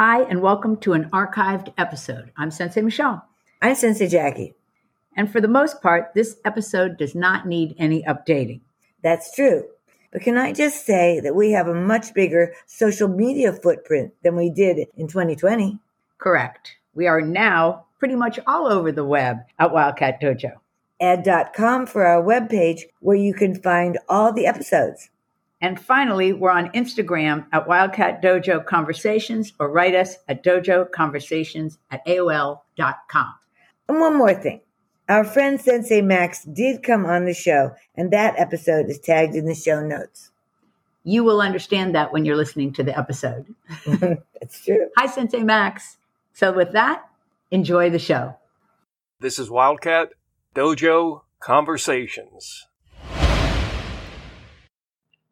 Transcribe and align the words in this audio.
Hi, 0.00 0.22
and 0.22 0.40
welcome 0.40 0.76
to 0.76 0.92
an 0.92 1.10
archived 1.10 1.72
episode. 1.76 2.30
I'm 2.36 2.52
Sensei 2.52 2.82
Michelle. 2.82 3.26
I'm 3.60 3.74
Sensei 3.74 4.06
Jackie. 4.06 4.54
And 5.16 5.28
for 5.28 5.40
the 5.40 5.48
most 5.48 5.82
part, 5.82 6.12
this 6.14 6.36
episode 6.44 6.96
does 6.96 7.16
not 7.16 7.48
need 7.48 7.74
any 7.80 8.04
updating. 8.04 8.60
That's 9.02 9.34
true. 9.34 9.64
But 10.12 10.22
can 10.22 10.38
I 10.38 10.52
just 10.52 10.86
say 10.86 11.18
that 11.18 11.34
we 11.34 11.50
have 11.50 11.66
a 11.66 11.74
much 11.74 12.14
bigger 12.14 12.54
social 12.66 13.08
media 13.08 13.52
footprint 13.52 14.12
than 14.22 14.36
we 14.36 14.50
did 14.50 14.86
in 14.96 15.08
2020? 15.08 15.80
Correct. 16.18 16.76
We 16.94 17.08
are 17.08 17.20
now 17.20 17.86
pretty 17.98 18.14
much 18.14 18.38
all 18.46 18.68
over 18.68 18.92
the 18.92 19.04
web 19.04 19.38
at 19.58 19.72
Wildcat 19.72 20.20
Dojo. 20.20 20.52
Ed.com 21.00 21.88
for 21.88 22.06
our 22.06 22.22
webpage 22.22 22.82
where 23.00 23.16
you 23.16 23.34
can 23.34 23.60
find 23.60 23.98
all 24.08 24.32
the 24.32 24.46
episodes. 24.46 25.10
And 25.60 25.80
finally, 25.80 26.32
we're 26.32 26.50
on 26.50 26.70
Instagram 26.70 27.46
at 27.52 27.66
Wildcat 27.66 28.22
Dojo 28.22 28.64
Conversations 28.64 29.52
or 29.58 29.70
write 29.70 29.94
us 29.94 30.16
at 30.28 30.44
dojoconversations 30.44 31.78
at 31.90 32.06
AOL.com. 32.06 33.34
And 33.88 34.00
one 34.00 34.16
more 34.16 34.34
thing. 34.34 34.60
Our 35.08 35.24
friend 35.24 35.60
Sensei 35.60 36.02
Max 36.02 36.44
did 36.44 36.82
come 36.82 37.06
on 37.06 37.24
the 37.24 37.32
show, 37.32 37.74
and 37.96 38.12
that 38.12 38.38
episode 38.38 38.90
is 38.90 38.98
tagged 38.98 39.34
in 39.34 39.46
the 39.46 39.54
show 39.54 39.80
notes. 39.80 40.30
You 41.02 41.24
will 41.24 41.40
understand 41.40 41.94
that 41.94 42.12
when 42.12 42.26
you're 42.26 42.36
listening 42.36 42.74
to 42.74 42.82
the 42.82 42.96
episode. 42.96 43.54
That's 43.86 44.64
true. 44.64 44.90
Hi, 44.98 45.06
Sensei 45.06 45.42
Max. 45.42 45.96
So, 46.34 46.52
with 46.52 46.72
that, 46.72 47.08
enjoy 47.50 47.88
the 47.88 47.98
show. 47.98 48.36
This 49.18 49.38
is 49.38 49.50
Wildcat 49.50 50.10
Dojo 50.54 51.22
Conversations. 51.40 52.66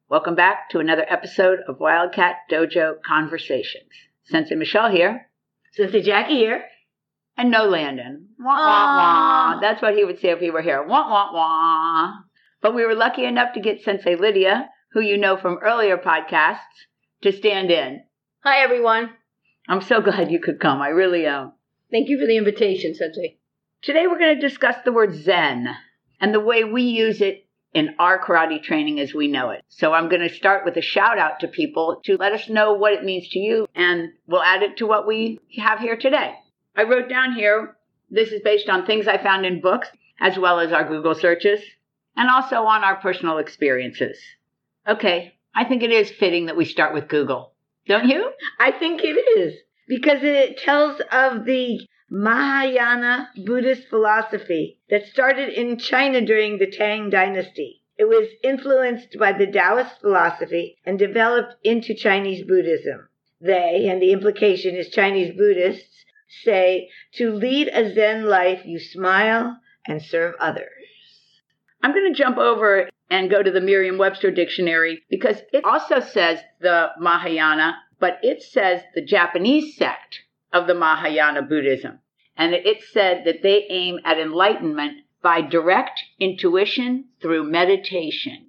Welcome 0.09 0.37
back 0.37 0.71
to 0.71 0.79
another 0.79 1.05
episode 1.09 1.59
of 1.67 1.81
Wildcat 1.81 2.37
Dojo 2.49 3.03
Conversations. 3.05 3.91
Sensei 4.27 4.55
Michelle 4.55 4.89
here. 4.89 5.29
Sensei 5.73 6.01
Jackie 6.01 6.37
here. 6.37 6.63
And 7.37 7.51
no 7.51 7.65
Landon. 7.65 8.29
Wah, 8.39 8.55
wah, 8.55 9.55
wah. 9.57 9.61
That's 9.61 9.83
what 9.83 9.97
he 9.97 10.05
would 10.05 10.21
say 10.21 10.29
if 10.29 10.39
he 10.39 10.53
were 10.53 10.63
here. 10.63 10.81
Wah, 10.81 11.11
wah, 11.11 11.33
wah. 11.33 12.13
But 12.63 12.73
we 12.73 12.87
were 12.87 12.95
lucky 12.95 13.25
enough 13.25 13.55
to 13.55 13.61
get 13.61 13.83
Sensei 13.83 14.15
Lydia, 14.15 14.69
who 14.93 15.01
you 15.01 15.19
know 15.19 15.37
from 15.37 15.59
earlier 15.61 15.97
podcasts, 15.97 16.61
to 17.23 17.33
stand 17.33 17.73
in. 17.73 18.05
Hi, 18.45 18.63
everyone. 18.63 19.11
I'm 19.69 19.83
so 19.83 20.01
glad 20.03 20.31
you 20.31 20.39
could 20.39 20.61
come. 20.61 20.81
I 20.81 20.91
really 20.91 21.27
am. 21.27 21.55
Thank 21.91 22.11
you 22.11 22.21
for 22.21 22.29
the 22.29 22.37
invitation, 22.37 22.95
Sensei. 22.95 23.39
Today 23.83 24.07
we're 24.07 24.21
going 24.21 24.37
to 24.37 24.49
discuss 24.49 24.77
the 24.85 24.93
word 24.93 25.17
Zen 25.17 25.75
and 26.21 26.33
the 26.33 26.39
way 26.39 26.63
we 26.63 26.83
use 26.83 27.21
it 27.21 27.46
in 27.77 27.95
our 27.99 28.19
karate 28.19 28.63
training 28.63 28.99
as 29.01 29.13
we 29.13 29.29
know 29.29 29.51
it. 29.51 29.63
So 29.69 29.93
I'm 29.93 30.09
going 30.09 30.27
to 30.27 30.35
start 30.35 30.65
with 30.65 30.79
a 30.79 30.81
shout 30.81 31.19
out 31.19 31.41
to 31.41 31.47
people 31.47 32.01
to 32.07 32.17
let 32.17 32.33
us 32.33 32.49
know 32.49 32.73
what 32.73 32.95
it 32.95 33.05
means 33.05 33.29
to 33.29 33.39
you, 33.39 33.69
and 33.75 34.13
we'll 34.27 34.43
add 34.43 34.63
it 34.63 34.79
to 34.79 34.87
what 34.87 35.07
we 35.07 35.41
have 35.59 35.79
here 35.79 35.95
today. 35.95 36.33
I 36.75 36.85
wrote 36.85 37.11
down 37.11 37.35
here, 37.35 37.77
this 38.09 38.31
is 38.31 38.41
based 38.43 38.71
on 38.71 38.87
things 38.87 39.07
I 39.07 39.23
found 39.23 39.45
in 39.45 39.61
books, 39.61 39.89
as 40.19 40.39
well 40.39 40.59
as 40.59 40.73
our 40.73 40.89
Google 40.89 41.15
searches, 41.15 41.61
and 42.17 42.31
also 42.31 42.63
on 42.63 42.83
our 42.83 42.97
personal 42.97 43.37
experiences. 43.37 44.19
Okay, 44.89 45.35
I 45.55 45.65
think 45.65 45.83
it 45.83 45.91
is 45.91 46.11
fitting 46.11 46.47
that 46.47 46.57
we 46.57 46.65
start 46.65 46.95
with 46.95 47.09
Google. 47.09 47.53
Don't 47.87 48.09
you? 48.09 48.33
I 48.59 48.73
think 48.73 49.03
it 49.05 49.39
is 49.39 49.53
because 49.87 50.21
it 50.23 50.57
tells 50.57 50.99
of 51.13 51.45
the 51.45 51.87
Mahayana 52.09 53.31
Buddhist 53.45 53.89
philosophy 53.89 54.79
that 54.89 55.07
started 55.07 55.49
in 55.49 55.77
China 55.77 56.21
during 56.21 56.59
the 56.59 56.71
Tang 56.71 57.11
Dynasty. 57.11 57.83
It 57.99 58.05
was 58.05 58.29
influenced 58.45 59.19
by 59.19 59.33
the 59.33 59.47
Taoist 59.47 60.01
philosophy 60.01 60.77
and 60.85 61.01
developed 61.01 61.57
into 61.65 61.95
Chinese 61.95 62.47
Buddhism. 62.47 63.09
They, 63.41 63.89
and 63.89 64.01
the 64.01 64.13
implication 64.13 64.77
is 64.77 64.91
Chinese 64.91 65.37
Buddhists, 65.37 66.05
say 66.45 66.91
to 67.15 67.33
lead 67.33 67.69
a 67.69 67.93
Zen 67.93 68.27
life, 68.27 68.65
you 68.65 68.79
smile 68.79 69.59
and 69.85 70.01
serve 70.01 70.37
others. 70.39 70.69
I'm 71.83 71.93
going 71.93 72.13
to 72.13 72.19
jump 72.19 72.39
over 72.39 72.89
and 73.11 73.31
go 73.31 73.43
to 73.43 73.51
the 73.51 73.61
Merriam 73.61 73.99
Webster 73.99 74.31
dictionary 74.31 75.03
because 75.11 75.43
it 75.53 75.65
also 75.65 75.99
says 75.99 76.39
the 76.61 76.91
Mahayana, 77.01 77.77
but 77.99 78.21
it 78.23 78.43
says 78.43 78.83
the 78.95 79.05
Japanese 79.05 79.77
sect 79.77 80.21
of 80.57 80.67
the 80.67 80.75
Mahayana 80.75 81.43
Buddhism. 81.43 81.99
And 82.37 82.55
it 82.55 82.83
said 82.93 83.25
that 83.25 83.43
they 83.43 83.67
aim 83.69 83.99
at 84.05 84.19
enlightenment 84.19 84.99
by 85.23 85.41
direct 85.41 86.01
intuition 86.19 87.07
through 87.21 87.51
meditation. 87.51 88.47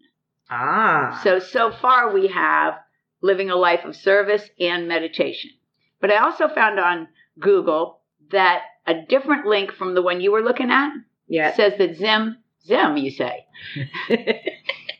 Ah. 0.49 1.19
So, 1.23 1.39
so 1.39 1.71
far 1.71 2.13
we 2.13 2.27
have 2.27 2.75
living 3.21 3.49
a 3.49 3.55
life 3.55 3.83
of 3.83 3.95
service 3.95 4.47
and 4.59 4.87
meditation. 4.87 5.51
But 5.99 6.11
I 6.11 6.17
also 6.17 6.47
found 6.47 6.79
on 6.79 7.07
Google 7.39 8.01
that 8.31 8.61
a 8.85 8.93
different 9.07 9.45
link 9.45 9.71
from 9.71 9.95
the 9.95 10.01
one 10.01 10.21
you 10.21 10.31
were 10.31 10.43
looking 10.43 10.69
at 10.69 10.91
yeah. 11.27 11.55
says 11.55 11.73
that 11.77 11.97
Zim, 11.97 12.37
Zim, 12.65 12.97
you 12.97 13.11
say, 13.11 13.45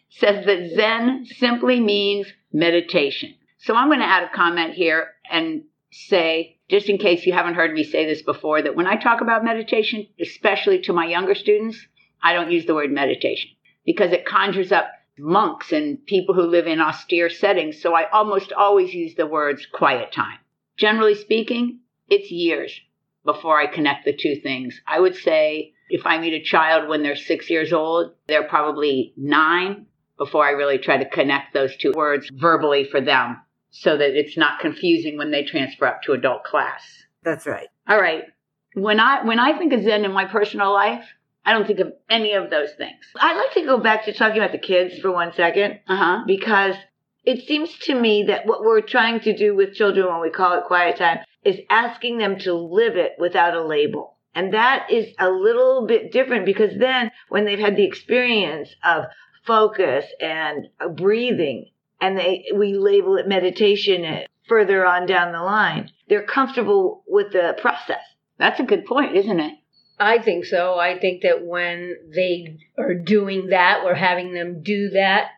says 0.10 0.46
that 0.46 0.72
Zen 0.76 1.26
simply 1.38 1.80
means 1.80 2.28
meditation. 2.52 3.36
So 3.60 3.76
I'm 3.76 3.90
going 3.90 4.00
to 4.00 4.06
add 4.06 4.24
a 4.24 4.36
comment 4.36 4.74
here 4.74 5.10
and 5.30 5.64
say, 5.92 6.57
just 6.70 6.90
in 6.90 6.98
case 6.98 7.26
you 7.26 7.34
haven't 7.34 7.56
heard 7.56 7.74
me 7.74 7.84
say 7.84 8.06
this 8.06 8.22
before, 8.22 8.62
that 8.62 8.76
when 8.76 8.88
I 8.88 8.98
talk 8.98 9.22
about 9.22 9.44
meditation, 9.44 10.08
especially 10.20 10.82
to 10.82 10.94
my 10.94 11.06
younger 11.06 11.36
students, 11.36 11.80
I 12.22 12.34
don't 12.34 12.52
use 12.52 12.66
the 12.66 12.76
word 12.76 12.92
meditation 12.92 13.52
because 13.86 14.12
it 14.12 14.26
conjures 14.26 14.72
up 14.72 14.92
monks 15.18 15.72
and 15.72 16.06
people 16.06 16.36
who 16.36 16.44
live 16.44 16.68
in 16.68 16.82
austere 16.82 17.30
settings. 17.30 17.82
So 17.82 17.94
I 17.94 18.10
almost 18.10 18.52
always 18.52 18.94
use 18.94 19.16
the 19.16 19.26
words 19.26 19.66
quiet 19.66 20.12
time. 20.12 20.40
Generally 20.78 21.16
speaking, 21.16 21.80
it's 22.10 22.32
years 22.32 22.80
before 23.24 23.60
I 23.60 23.68
connect 23.68 24.06
the 24.06 24.16
two 24.16 24.36
things. 24.36 24.80
I 24.86 25.00
would 25.00 25.16
say 25.16 25.74
if 25.90 26.06
I 26.06 26.20
meet 26.20 26.34
a 26.34 26.44
child 26.44 26.90
when 26.90 27.02
they're 27.02 27.16
six 27.16 27.50
years 27.50 27.72
old, 27.72 28.12
they're 28.28 28.48
probably 28.48 29.14
nine 29.18 29.86
before 30.18 30.46
I 30.46 30.52
really 30.52 30.78
try 30.78 30.98
to 30.98 31.10
connect 31.10 31.54
those 31.54 31.76
two 31.78 31.94
words 31.96 32.30
verbally 32.34 32.84
for 32.84 33.00
them 33.00 33.38
so 33.80 33.96
that 33.96 34.18
it's 34.18 34.38
not 34.38 34.60
confusing 34.60 35.18
when 35.18 35.30
they 35.30 35.44
transfer 35.44 35.86
up 35.86 36.02
to 36.02 36.14
adult 36.14 36.44
class. 36.44 36.82
That's 37.24 37.46
right. 37.46 37.68
All 37.88 38.00
right. 38.00 38.24
When 38.74 39.00
I 39.00 39.24
when 39.24 39.40
I 39.40 39.58
think 39.58 39.74
of 39.74 39.84
Zen 39.84 40.04
in 40.04 40.12
my 40.12 40.26
personal 40.26 40.74
life, 40.74 41.06
I 41.46 41.54
don't 41.54 41.68
think 41.68 41.80
of 41.80 41.94
any 42.10 42.34
of 42.34 42.50
those 42.50 42.74
things. 42.74 42.98
I'd 43.16 43.38
like 43.38 43.54
to 43.54 43.66
go 43.66 43.78
back 43.78 44.06
to 44.06 44.14
talking 44.14 44.38
about 44.38 44.52
the 44.52 44.58
kids 44.58 45.00
for 45.00 45.12
one 45.12 45.32
second. 45.34 45.80
Uh-huh. 45.88 46.24
Because 46.26 46.76
it 47.24 47.48
seems 47.48 47.78
to 47.80 48.00
me 48.00 48.24
that 48.28 48.46
what 48.46 48.62
we're 48.62 48.82
trying 48.82 49.20
to 49.22 49.36
do 49.36 49.56
with 49.56 49.74
children 49.74 50.08
when 50.08 50.22
we 50.22 50.30
call 50.30 50.58
it 50.58 50.66
quiet 50.66 50.98
time 50.98 51.20
is 51.44 51.60
asking 51.70 52.18
them 52.18 52.40
to 52.40 52.54
live 52.54 52.96
it 52.96 53.14
without 53.20 53.54
a 53.54 53.64
label. 53.64 54.18
And 54.34 54.54
that 54.54 54.92
is 54.92 55.14
a 55.20 55.30
little 55.30 55.86
bit 55.88 56.12
different 56.12 56.46
because 56.46 56.78
then 56.78 57.12
when 57.30 57.46
they've 57.46 57.60
had 57.60 57.76
the 57.76 57.86
experience 57.86 58.70
of 58.84 59.06
focus 59.46 60.06
and 60.20 60.68
breathing 60.96 61.68
and 62.00 62.18
they 62.18 62.46
we 62.56 62.74
label 62.74 63.18
it 63.18 63.28
meditation 63.28 64.02
mm-hmm. 64.02 64.26
further 64.48 64.86
on 64.86 65.06
down 65.06 65.32
the 65.32 65.42
line. 65.42 65.92
They're 66.08 66.24
comfortable 66.26 67.04
with 67.08 67.32
the 67.32 67.56
process. 67.60 68.02
That's 68.38 68.60
a 68.60 68.64
good 68.64 68.86
point, 68.86 69.16
isn't 69.16 69.40
it? 69.40 69.58
I 70.00 70.20
think 70.20 70.46
so. 70.46 70.78
I 70.78 71.00
think 71.00 71.24
that 71.24 71.44
when 71.44 71.96
they 72.14 72.58
are 72.78 72.94
doing 72.94 73.48
that, 73.48 73.82
or 73.84 73.96
having 73.96 74.34
them 74.34 74.62
do 74.62 74.90
that 74.90 75.30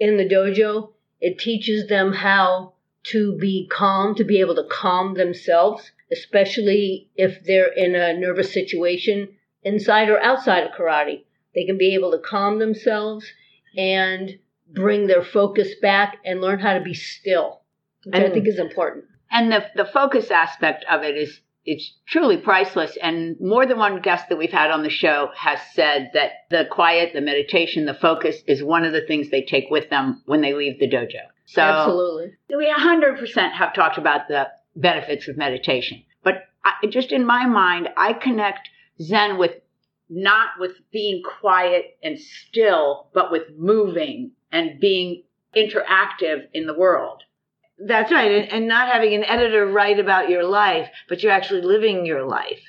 in 0.00 0.16
the 0.16 0.28
dojo, 0.28 0.92
it 1.20 1.38
teaches 1.38 1.88
them 1.88 2.12
how 2.12 2.74
to 3.04 3.36
be 3.38 3.68
calm, 3.70 4.14
to 4.16 4.24
be 4.24 4.40
able 4.40 4.56
to 4.56 4.66
calm 4.68 5.14
themselves, 5.14 5.92
especially 6.12 7.08
if 7.14 7.44
they're 7.44 7.72
in 7.72 7.94
a 7.94 8.18
nervous 8.18 8.52
situation 8.52 9.28
inside 9.62 10.08
or 10.08 10.20
outside 10.20 10.64
of 10.64 10.72
karate. 10.72 11.24
They 11.54 11.64
can 11.64 11.78
be 11.78 11.94
able 11.94 12.10
to 12.10 12.18
calm 12.18 12.58
themselves 12.58 13.26
and 13.76 14.38
bring 14.72 15.06
their 15.06 15.22
focus 15.22 15.74
back 15.80 16.16
and 16.24 16.40
learn 16.40 16.60
how 16.60 16.74
to 16.74 16.80
be 16.80 16.94
still, 16.94 17.60
which 18.04 18.14
And- 18.14 18.24
I 18.24 18.30
think 18.30 18.46
is 18.46 18.58
important. 18.58 19.04
And 19.30 19.52
the 19.52 19.64
the 19.76 19.84
focus 19.84 20.30
aspect 20.30 20.84
of 20.90 21.02
it 21.02 21.16
is 21.16 21.40
it's 21.64 21.92
truly 22.06 22.36
priceless. 22.36 22.96
And 23.02 23.36
more 23.40 23.66
than 23.66 23.78
one 23.78 24.00
guest 24.00 24.28
that 24.28 24.38
we've 24.38 24.50
had 24.50 24.70
on 24.70 24.82
the 24.82 24.90
show 24.90 25.30
has 25.36 25.58
said 25.74 26.10
that 26.14 26.30
the 26.50 26.66
quiet, 26.70 27.12
the 27.12 27.20
meditation, 27.20 27.84
the 27.84 27.94
focus 27.94 28.42
is 28.46 28.62
one 28.62 28.84
of 28.84 28.92
the 28.92 29.02
things 29.06 29.30
they 29.30 29.42
take 29.42 29.70
with 29.70 29.90
them 29.90 30.22
when 30.26 30.40
they 30.40 30.54
leave 30.54 30.78
the 30.80 30.88
dojo. 30.88 31.20
So 31.44 31.62
Absolutely. 31.62 32.32
we 32.48 32.66
100% 32.66 33.52
have 33.52 33.74
talked 33.74 33.98
about 33.98 34.28
the 34.28 34.48
benefits 34.74 35.28
of 35.28 35.36
meditation. 35.36 36.02
But 36.22 36.44
I, 36.64 36.86
just 36.88 37.12
in 37.12 37.26
my 37.26 37.46
mind, 37.46 37.88
I 37.96 38.14
connect 38.14 38.70
Zen 39.00 39.36
with 39.36 39.52
not 40.10 40.50
with 40.58 40.72
being 40.90 41.22
quiet 41.40 41.96
and 42.02 42.18
still, 42.18 43.08
but 43.14 43.30
with 43.30 43.44
moving 43.56 44.32
and 44.52 44.80
being 44.80 45.22
interactive 45.56 46.46
in 46.52 46.66
the 46.66 46.74
world. 46.74 47.22
That's 47.78 48.12
right. 48.12 48.30
And, 48.30 48.52
and 48.52 48.68
not 48.68 48.92
having 48.92 49.14
an 49.14 49.24
editor 49.24 49.66
write 49.66 49.98
about 49.98 50.28
your 50.28 50.44
life, 50.44 50.88
but 51.08 51.22
you're 51.22 51.32
actually 51.32 51.62
living 51.62 52.04
your 52.04 52.26
life. 52.26 52.60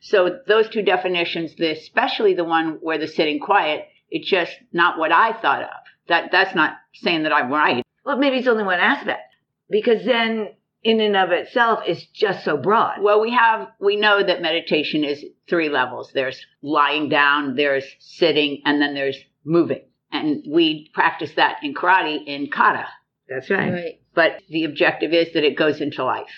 So 0.00 0.40
those 0.46 0.68
two 0.68 0.82
definitions, 0.82 1.58
especially 1.58 2.34
the 2.34 2.44
one 2.44 2.78
where 2.80 2.98
the 2.98 3.08
sitting 3.08 3.40
quiet, 3.40 3.86
it's 4.10 4.28
just 4.28 4.52
not 4.72 4.98
what 4.98 5.12
I 5.12 5.32
thought 5.40 5.62
of. 5.62 5.80
That 6.08 6.30
that's 6.32 6.54
not 6.54 6.74
saying 6.94 7.24
that 7.24 7.32
I'm 7.32 7.50
right. 7.50 7.82
Well, 8.04 8.18
maybe 8.18 8.38
it's 8.38 8.48
only 8.48 8.64
one 8.64 8.80
aspect 8.80 9.34
because 9.70 10.04
then 10.04 10.48
in 10.82 11.00
and 11.00 11.16
of 11.16 11.30
itself 11.30 11.80
is 11.86 12.06
just 12.06 12.44
so 12.44 12.56
broad. 12.56 13.02
Well, 13.02 13.20
we 13.20 13.32
have, 13.32 13.68
we 13.80 13.96
know 13.96 14.22
that 14.22 14.42
meditation 14.42 15.04
is 15.04 15.24
three 15.48 15.68
levels. 15.68 16.10
There's 16.14 16.40
lying 16.62 17.08
down, 17.08 17.56
there's 17.56 17.84
sitting, 17.98 18.62
and 18.64 18.80
Zen 18.80 18.94
there's 18.94 19.18
moving. 19.44 19.82
And 20.12 20.44
we 20.48 20.90
practice 20.94 21.32
that 21.36 21.58
in 21.62 21.74
karate 21.74 22.24
in 22.26 22.50
kata. 22.50 22.86
That's 23.28 23.50
right. 23.50 23.72
Right. 23.72 24.00
But 24.14 24.40
the 24.48 24.64
objective 24.64 25.12
is 25.12 25.32
that 25.34 25.44
it 25.44 25.56
goes 25.56 25.80
into 25.80 26.04
life. 26.04 26.30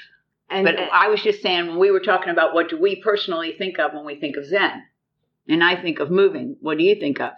And 0.48 0.64
But 0.64 0.76
I 0.92 1.08
was 1.08 1.22
just 1.22 1.42
saying, 1.42 1.68
when 1.68 1.78
we 1.78 1.90
were 1.90 2.00
talking 2.00 2.30
about 2.30 2.54
what 2.54 2.68
do 2.68 2.80
we 2.80 3.00
personally 3.00 3.54
think 3.56 3.78
of 3.78 3.92
when 3.92 4.04
we 4.04 4.18
think 4.18 4.36
of 4.36 4.44
Zen, 4.44 4.82
and 5.48 5.62
I 5.62 5.80
think 5.80 6.00
of 6.00 6.10
moving. 6.10 6.56
What 6.60 6.78
do 6.78 6.84
you 6.84 6.96
think 6.96 7.20
of? 7.20 7.32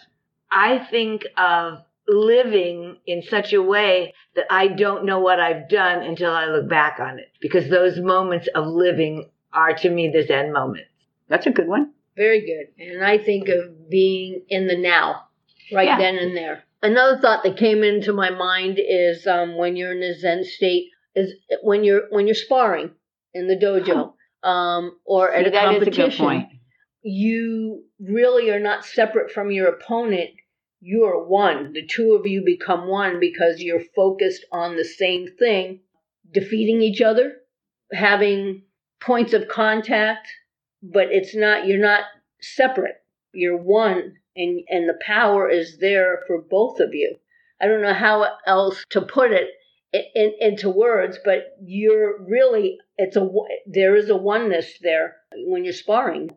I 0.51 0.87
think 0.91 1.27
of 1.37 1.79
living 2.09 2.97
in 3.07 3.23
such 3.23 3.53
a 3.53 3.63
way 3.63 4.15
that 4.35 4.47
I 4.51 4.69
don't 4.69 5.05
know 5.05 5.21
what 5.21 5.41
I've 5.41 5.69
done 5.69 6.03
until 6.03 6.33
I 6.33 6.47
look 6.47 6.69
back 6.69 6.99
on 7.01 7.19
it. 7.19 7.31
Because 7.41 7.69
those 7.69 7.99
moments 7.99 8.49
of 8.55 8.67
living 8.67 9.31
are 9.53 9.75
to 9.75 9.91
me 9.91 10.11
the 10.13 10.27
Zen 10.27 10.53
moments. 10.53 10.89
That's 11.29 11.47
a 11.47 11.51
good 11.51 11.69
one. 11.69 11.93
Very 12.17 12.41
good. 12.41 12.85
And 12.85 13.05
I 13.05 13.19
think 13.19 13.49
of 13.49 13.89
being 13.89 14.43
in 14.49 14.67
the 14.67 14.77
now, 14.77 15.29
right 15.73 15.87
Yeah. 15.89 15.99
then 15.99 16.17
and 16.17 16.37
there. 16.37 16.65
Another 16.83 17.19
thought 17.21 17.45
that 17.45 17.57
came 17.57 17.83
into 17.85 18.13
my 18.13 18.31
mind 18.31 18.79
is 18.79 19.27
um, 19.27 19.57
when 19.57 19.77
you're 19.77 19.93
in 19.93 20.03
a 20.03 20.15
Zen 20.19 20.45
state 20.45 20.89
is 21.15 21.33
when 21.63 21.85
you're 21.85 22.03
when 22.11 22.27
you're 22.27 22.35
sparring 22.35 22.91
in 23.35 23.47
the 23.47 23.57
dojo 23.57 24.15
um, 24.47 24.97
or 25.05 25.31
at 25.33 25.45
See, 25.45 25.49
a 25.49 25.53
that 25.53 25.75
is 25.75 25.83
a 25.83 25.85
competition. 25.85 26.11
good 26.11 26.19
point. 26.19 26.49
You 27.03 27.85
really 28.01 28.51
are 28.51 28.61
not 28.61 28.85
separate 28.85 29.31
from 29.31 29.51
your 29.51 29.69
opponent. 29.69 30.31
You 30.85 31.05
are 31.05 31.25
one. 31.25 31.75
The 31.75 31.87
two 31.87 32.15
of 32.15 32.27
you 32.27 32.43
become 32.45 32.89
one 32.89 33.21
because 33.21 33.63
you're 33.63 33.85
focused 33.95 34.45
on 34.51 34.75
the 34.75 34.85
same 34.85 35.29
thing, 35.39 35.79
defeating 36.33 36.83
each 36.83 37.01
other, 37.01 37.35
having 37.93 38.65
points 39.01 39.33
of 39.33 39.47
contact, 39.47 40.27
but 40.83 41.07
it's 41.13 41.37
not 41.37 41.69
you're 41.69 41.79
not 41.79 42.03
separate. 42.41 42.97
You're 43.33 43.57
one 43.57 44.15
and 44.35 44.63
and 44.69 44.89
the 44.89 44.99
power 45.07 45.49
is 45.49 45.79
there 45.79 46.25
for 46.27 46.43
both 46.43 46.81
of 46.81 46.93
you. 46.93 47.15
I 47.61 47.69
don't 47.69 47.83
know 47.83 47.95
how 47.95 48.27
else 48.45 48.85
to 48.91 49.03
put 49.03 49.31
it 49.31 49.51
in, 49.93 50.03
in, 50.17 50.33
into 50.41 50.69
words, 50.69 51.17
but 51.25 51.57
you're 51.65 52.21
really 52.25 52.79
it's 52.99 53.17
a 53.17 53.31
there 53.67 53.95
is 53.95 54.11
a 54.11 54.17
oneness 54.17 54.79
there 54.83 55.19
when 55.47 55.63
you're 55.63 55.75
sparring. 55.75 56.33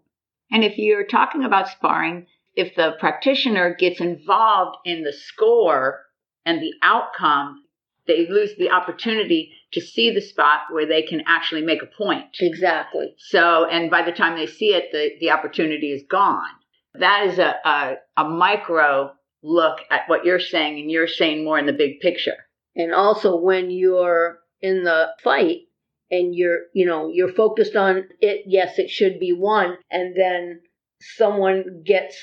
And 0.51 0.63
if 0.63 0.77
you're 0.77 1.03
talking 1.03 1.43
about 1.43 1.69
sparring, 1.69 2.27
if 2.55 2.75
the 2.75 2.95
practitioner 2.99 3.75
gets 3.75 3.99
involved 3.99 4.77
in 4.85 5.03
the 5.03 5.13
score 5.13 6.01
and 6.45 6.61
the 6.61 6.73
outcome, 6.81 7.63
they 8.07 8.27
lose 8.29 8.51
the 8.57 8.69
opportunity 8.69 9.51
to 9.73 9.81
see 9.81 10.13
the 10.13 10.21
spot 10.21 10.61
where 10.71 10.85
they 10.85 11.01
can 11.01 11.23
actually 11.27 11.63
make 11.63 11.81
a 11.81 11.97
point. 11.97 12.25
Exactly. 12.39 13.15
So, 13.17 13.65
and 13.65 13.89
by 13.89 14.03
the 14.03 14.11
time 14.11 14.37
they 14.37 14.47
see 14.47 14.73
it, 14.73 14.91
the, 14.91 15.11
the 15.19 15.31
opportunity 15.31 15.91
is 15.91 16.03
gone. 16.09 16.47
That 16.93 17.25
is 17.27 17.39
a, 17.39 17.55
a, 17.65 17.95
a 18.15 18.29
micro 18.29 19.11
look 19.43 19.79
at 19.91 20.07
what 20.07 20.23
you're 20.23 20.39
saying, 20.39 20.79
and 20.79 20.89
you're 20.89 21.07
saying 21.07 21.43
more 21.43 21.59
in 21.59 21.65
the 21.65 21.73
big 21.73 21.99
picture. 21.99 22.37
And 22.75 22.93
also 22.93 23.35
when 23.37 23.69
you're 23.69 24.39
in 24.61 24.83
the 24.83 25.09
fight 25.23 25.61
and 26.09 26.33
you're, 26.35 26.59
you 26.73 26.85
know, 26.85 27.09
you're 27.11 27.33
focused 27.33 27.75
on 27.75 28.05
it, 28.21 28.43
yes, 28.45 28.79
it 28.79 28.89
should 28.89 29.19
be 29.19 29.33
one, 29.33 29.77
and 29.91 30.15
then 30.15 30.61
someone 31.01 31.83
gets 31.85 32.17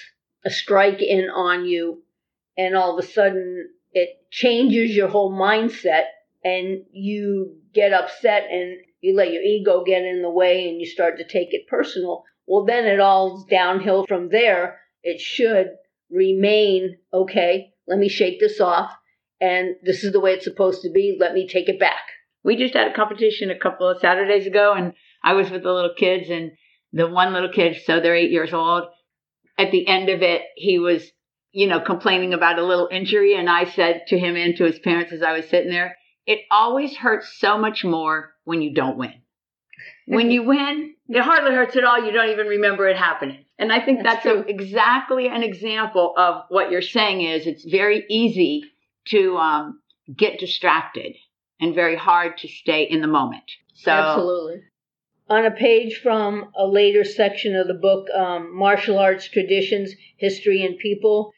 a 0.44 0.50
strike 0.50 1.00
in 1.00 1.28
on 1.30 1.64
you, 1.66 2.02
and 2.56 2.76
all 2.76 2.98
of 2.98 3.04
a 3.04 3.06
sudden 3.06 3.70
it 3.92 4.08
changes 4.30 4.96
your 4.96 5.08
whole 5.08 5.32
mindset, 5.32 6.04
and 6.44 6.84
you 6.92 7.56
get 7.74 7.92
upset 7.92 8.44
and 8.50 8.78
you 9.00 9.14
let 9.16 9.32
your 9.32 9.42
ego 9.42 9.82
get 9.84 10.02
in 10.02 10.22
the 10.22 10.30
way 10.30 10.68
and 10.68 10.80
you 10.80 10.86
start 10.86 11.18
to 11.18 11.24
take 11.24 11.52
it 11.52 11.68
personal. 11.68 12.24
Well, 12.46 12.64
then 12.64 12.84
it 12.84 13.00
all's 13.00 13.44
downhill 13.46 14.04
from 14.06 14.28
there. 14.28 14.80
It 15.02 15.20
should 15.20 15.68
remain 16.10 16.98
okay. 17.12 17.72
Let 17.86 17.98
me 17.98 18.08
shake 18.08 18.38
this 18.38 18.60
off 18.60 18.92
and 19.42 19.74
this 19.82 20.04
is 20.04 20.12
the 20.12 20.20
way 20.20 20.30
it's 20.30 20.44
supposed 20.44 20.82
to 20.82 20.90
be. 20.90 21.16
Let 21.18 21.34
me 21.34 21.48
take 21.48 21.68
it 21.68 21.80
back. 21.80 22.02
We 22.44 22.56
just 22.56 22.74
had 22.74 22.88
a 22.88 22.94
competition 22.94 23.50
a 23.50 23.58
couple 23.58 23.88
of 23.88 23.98
Saturdays 23.98 24.46
ago, 24.46 24.72
and 24.72 24.92
I 25.22 25.34
was 25.34 25.50
with 25.50 25.64
the 25.64 25.72
little 25.72 25.94
kids, 25.96 26.30
and 26.30 26.52
the 26.92 27.08
one 27.08 27.32
little 27.32 27.52
kid, 27.52 27.76
so 27.84 27.98
they're 27.98 28.14
eight 28.14 28.30
years 28.30 28.54
old. 28.54 28.84
At 29.58 29.70
the 29.70 29.86
end 29.86 30.08
of 30.08 30.22
it, 30.22 30.42
he 30.56 30.78
was, 30.78 31.04
you 31.52 31.66
know, 31.66 31.80
complaining 31.80 32.34
about 32.34 32.58
a 32.58 32.64
little 32.64 32.88
injury, 32.90 33.34
and 33.34 33.48
I 33.48 33.64
said 33.64 34.02
to 34.08 34.18
him 34.18 34.36
and 34.36 34.56
to 34.56 34.64
his 34.64 34.78
parents 34.78 35.12
as 35.12 35.22
I 35.22 35.32
was 35.32 35.48
sitting 35.48 35.70
there, 35.70 35.96
it 36.26 36.40
always 36.50 36.96
hurts 36.96 37.38
so 37.38 37.58
much 37.58 37.84
more 37.84 38.32
when 38.44 38.62
you 38.62 38.74
don't 38.74 38.96
win. 38.96 39.14
When 40.06 40.30
you 40.30 40.44
win, 40.44 40.94
it 41.08 41.20
hardly 41.20 41.52
hurts 41.52 41.76
at 41.76 41.84
all. 41.84 42.04
You 42.04 42.12
don't 42.12 42.30
even 42.30 42.46
remember 42.46 42.88
it 42.88 42.96
happening. 42.96 43.44
And 43.58 43.72
I 43.72 43.84
think 43.84 44.02
That's 44.02 44.24
that's, 44.24 44.36
a, 44.36 44.48
exactly 44.48 45.28
an 45.28 45.42
example 45.42 46.14
of 46.16 46.44
what 46.48 46.70
you're 46.70 46.82
saying 46.82 47.22
is 47.22 47.46
it's 47.46 47.64
very 47.64 48.04
easy 48.08 48.64
to 49.06 49.36
um, 49.36 49.80
get 50.16 50.38
distracted 50.38 51.14
and 51.60 51.74
very 51.74 51.96
hard 51.96 52.38
to 52.38 52.48
stay 52.48 52.84
in 52.84 53.00
the 53.00 53.06
moment. 53.06 53.44
So 53.74 53.92
Absolutely. 53.92 54.62
On 55.32 55.46
a 55.46 55.50
page 55.50 55.96
from 56.02 56.52
a 56.54 56.66
later 56.66 57.04
section 57.04 57.56
of 57.56 57.66
the 57.66 57.72
book, 57.72 58.06
um, 58.10 58.54
Martial 58.54 58.98
Arts 58.98 59.26
Traditions, 59.26 59.94
History, 60.18 60.62
and 60.62 60.76
People, 60.76 61.32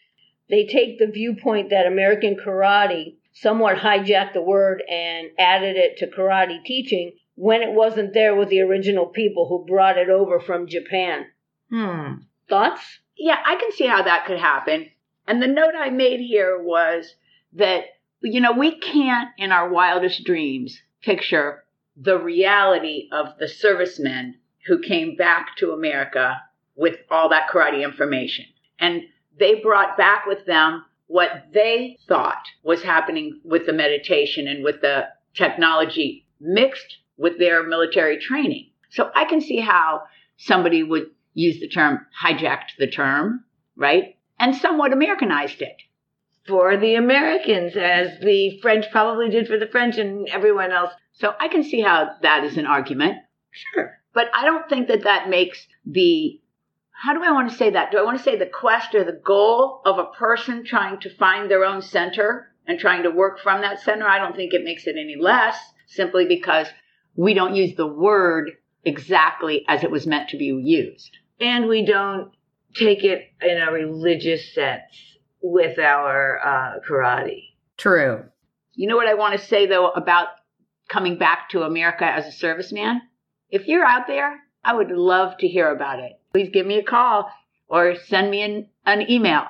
they 0.50 0.66
take 0.66 0.98
the 0.98 1.06
viewpoint 1.06 1.70
that 1.70 1.86
American 1.86 2.34
karate 2.36 3.14
somewhat 3.32 3.76
hijacked 3.76 4.32
the 4.32 4.42
word 4.42 4.82
and 4.90 5.28
added 5.38 5.76
it 5.76 5.96
to 5.98 6.08
karate 6.08 6.64
teaching 6.64 7.12
when 7.36 7.62
it 7.62 7.70
wasn't 7.70 8.14
there 8.14 8.34
with 8.34 8.48
the 8.48 8.62
original 8.62 9.06
people 9.06 9.46
who 9.46 9.64
brought 9.64 9.96
it 9.96 10.08
over 10.08 10.40
from 10.40 10.66
Japan. 10.66 11.26
Hmm. 11.70 12.14
Thoughts? 12.48 12.98
yeah, 13.16 13.38
I 13.46 13.54
can 13.54 13.70
see 13.70 13.86
how 13.86 14.02
that 14.02 14.26
could 14.26 14.40
happen. 14.40 14.90
And 15.28 15.40
the 15.40 15.46
note 15.46 15.74
I 15.78 15.90
made 15.90 16.18
here 16.18 16.60
was 16.60 17.14
that, 17.52 17.84
you 18.20 18.40
know, 18.40 18.54
we 18.54 18.76
can't 18.80 19.28
in 19.38 19.52
our 19.52 19.68
wildest 19.68 20.24
dreams 20.24 20.82
picture 21.00 21.63
the 21.96 22.18
reality 22.18 23.08
of 23.12 23.38
the 23.38 23.48
servicemen 23.48 24.36
who 24.66 24.80
came 24.80 25.16
back 25.16 25.56
to 25.58 25.72
America 25.72 26.40
with 26.76 26.96
all 27.10 27.28
that 27.28 27.48
karate 27.48 27.84
information. 27.84 28.46
And 28.78 29.02
they 29.38 29.56
brought 29.56 29.96
back 29.96 30.26
with 30.26 30.46
them 30.46 30.84
what 31.06 31.48
they 31.52 31.98
thought 32.08 32.46
was 32.62 32.82
happening 32.82 33.40
with 33.44 33.66
the 33.66 33.72
meditation 33.72 34.48
and 34.48 34.64
with 34.64 34.80
the 34.80 35.06
technology 35.34 36.26
mixed 36.40 36.98
with 37.16 37.38
their 37.38 37.62
military 37.62 38.18
training. 38.18 38.70
So 38.90 39.10
I 39.14 39.24
can 39.24 39.40
see 39.40 39.60
how 39.60 40.02
somebody 40.36 40.82
would 40.82 41.10
use 41.34 41.60
the 41.60 41.68
term 41.68 42.06
hijacked 42.22 42.76
the 42.78 42.86
term, 42.86 43.44
right? 43.76 44.16
And 44.38 44.54
somewhat 44.56 44.92
Americanized 44.92 45.62
it. 45.62 45.76
For 46.46 46.76
the 46.76 46.96
Americans, 46.96 47.74
as 47.76 48.20
the 48.20 48.58
French 48.60 48.86
probably 48.90 49.30
did 49.30 49.46
for 49.48 49.58
the 49.58 49.66
French 49.66 49.96
and 49.96 50.28
everyone 50.28 50.72
else. 50.72 50.92
So 51.14 51.32
I 51.38 51.48
can 51.48 51.62
see 51.62 51.80
how 51.80 52.10
that 52.22 52.44
is 52.44 52.56
an 52.56 52.66
argument. 52.66 53.18
Sure. 53.50 53.98
But 54.12 54.26
I 54.34 54.44
don't 54.44 54.68
think 54.68 54.88
that 54.88 55.04
that 55.04 55.28
makes 55.28 55.66
the, 55.86 56.40
how 56.90 57.14
do 57.14 57.22
I 57.22 57.32
want 57.32 57.50
to 57.50 57.56
say 57.56 57.70
that? 57.70 57.90
Do 57.90 57.98
I 57.98 58.02
want 58.02 58.18
to 58.18 58.24
say 58.24 58.36
the 58.36 58.46
quest 58.46 58.94
or 58.94 59.04
the 59.04 59.20
goal 59.24 59.80
of 59.84 59.98
a 59.98 60.06
person 60.16 60.64
trying 60.64 61.00
to 61.00 61.16
find 61.16 61.50
their 61.50 61.64
own 61.64 61.82
center 61.82 62.52
and 62.66 62.78
trying 62.78 63.04
to 63.04 63.10
work 63.10 63.40
from 63.40 63.60
that 63.62 63.80
center? 63.80 64.06
I 64.06 64.18
don't 64.18 64.36
think 64.36 64.54
it 64.54 64.64
makes 64.64 64.86
it 64.86 64.96
any 64.98 65.16
less 65.18 65.56
simply 65.86 66.26
because 66.26 66.68
we 67.16 67.34
don't 67.34 67.54
use 67.54 67.76
the 67.76 67.86
word 67.86 68.50
exactly 68.84 69.64
as 69.68 69.84
it 69.84 69.90
was 69.90 70.06
meant 70.06 70.30
to 70.30 70.36
be 70.36 70.46
used. 70.46 71.16
And 71.40 71.66
we 71.66 71.84
don't 71.84 72.32
take 72.74 73.04
it 73.04 73.22
in 73.40 73.60
a 73.60 73.70
religious 73.70 74.52
sense 74.54 74.82
with 75.40 75.78
our 75.78 76.40
uh, 76.44 76.80
karate. 76.88 77.50
True. 77.76 78.24
You 78.74 78.88
know 78.88 78.96
what 78.96 79.06
I 79.06 79.14
want 79.14 79.38
to 79.38 79.46
say 79.46 79.66
though 79.66 79.90
about 79.90 80.28
coming 80.88 81.18
back 81.18 81.48
to 81.50 81.62
America 81.62 82.04
as 82.04 82.26
a 82.26 82.46
serviceman? 82.46 83.00
If 83.50 83.66
you're 83.66 83.84
out 83.84 84.06
there, 84.06 84.40
I 84.64 84.74
would 84.74 84.90
love 84.90 85.36
to 85.38 85.48
hear 85.48 85.70
about 85.70 86.00
it. 86.00 86.12
Please 86.32 86.50
give 86.52 86.66
me 86.66 86.78
a 86.78 86.82
call 86.82 87.30
or 87.68 87.96
send 87.96 88.30
me 88.30 88.42
an, 88.42 88.68
an 88.86 89.10
email. 89.10 89.44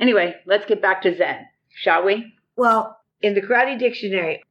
Anyway, 0.00 0.34
let's 0.46 0.66
get 0.66 0.82
back 0.82 1.02
to 1.02 1.16
Zen, 1.16 1.46
shall 1.74 2.04
we? 2.04 2.32
Well, 2.56 2.98
in 3.20 3.34
the 3.34 3.42
Karate 3.42 3.78
Dictionary, 3.78 4.42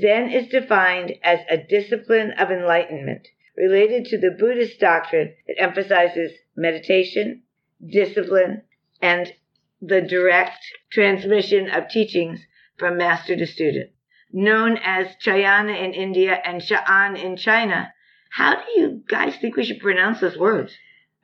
Zen 0.00 0.30
is 0.30 0.48
defined 0.48 1.12
as 1.22 1.40
a 1.50 1.58
discipline 1.58 2.32
of 2.38 2.50
enlightenment 2.50 3.28
related 3.56 4.06
to 4.06 4.18
the 4.18 4.36
Buddhist 4.38 4.80
doctrine 4.80 5.34
that 5.46 5.60
emphasizes 5.60 6.32
meditation, 6.56 7.42
discipline, 7.86 8.62
and 9.00 9.32
the 9.80 10.00
direct 10.00 10.64
transmission 10.90 11.70
of 11.70 11.88
teachings 11.88 12.40
from 12.78 12.96
master 12.96 13.36
to 13.36 13.46
student. 13.46 13.90
Known 14.36 14.78
as 14.78 15.14
Chayana 15.24 15.80
in 15.80 15.92
India 15.94 16.36
and 16.44 16.60
Sha'an 16.60 17.16
in 17.16 17.36
China, 17.36 17.92
how 18.32 18.56
do 18.56 18.80
you 18.80 19.02
guys 19.08 19.36
think 19.36 19.54
we 19.54 19.64
should 19.64 19.78
pronounce 19.78 20.18
those 20.18 20.36
words? 20.36 20.72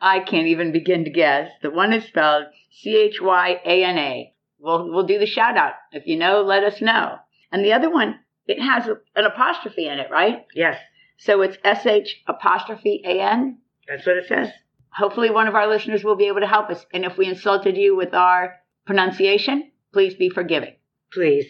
I 0.00 0.20
can't 0.20 0.46
even 0.46 0.70
begin 0.70 1.04
to 1.06 1.10
guess. 1.10 1.50
The 1.60 1.70
one 1.72 1.92
is 1.92 2.04
spelled 2.04 2.44
C 2.70 2.96
H 2.96 3.20
Y 3.20 3.60
A 3.64 3.82
N 3.84 3.98
A. 3.98 4.32
We'll, 4.60 4.88
we'll 4.92 5.06
do 5.08 5.18
the 5.18 5.26
shout 5.26 5.56
out. 5.56 5.72
If 5.90 6.06
you 6.06 6.16
know, 6.16 6.42
let 6.42 6.62
us 6.62 6.80
know. 6.80 7.16
And 7.50 7.64
the 7.64 7.72
other 7.72 7.90
one, 7.90 8.20
it 8.46 8.60
has 8.62 8.86
an 9.16 9.24
apostrophe 9.24 9.88
in 9.88 9.98
it, 9.98 10.08
right? 10.12 10.46
Yes, 10.54 10.78
So 11.18 11.42
it's 11.42 11.56
S 11.64 11.84
H 11.86 12.22
apostrophe 12.28 13.02
A 13.04 13.20
N. 13.20 13.58
that's 13.88 14.06
what 14.06 14.18
it 14.18 14.28
says. 14.28 14.50
Hopefully, 14.92 15.30
one 15.30 15.48
of 15.48 15.56
our 15.56 15.66
listeners 15.68 16.04
will 16.04 16.16
be 16.16 16.28
able 16.28 16.40
to 16.40 16.46
help 16.46 16.70
us. 16.70 16.86
And 16.92 17.04
if 17.04 17.16
we 17.16 17.26
insulted 17.26 17.76
you 17.76 17.96
with 17.96 18.14
our 18.14 18.54
pronunciation, 18.86 19.72
please 19.92 20.14
be 20.14 20.30
forgiving. 20.30 20.74
Please. 21.12 21.46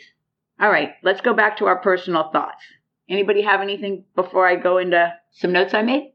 All 0.61 0.71
right, 0.71 0.91
let's 1.03 1.23
go 1.23 1.33
back 1.33 1.57
to 1.59 1.67
our 1.67 1.81
personal 1.81 2.31
thoughts. 2.31 2.63
Anybody 3.09 3.43
have 3.43 3.61
anything 3.61 4.05
before 4.15 4.47
I 4.47 4.57
go 4.57 4.77
into 4.79 5.13
some 5.33 5.53
notes 5.53 5.73
I 5.73 5.83
made? 5.83 6.13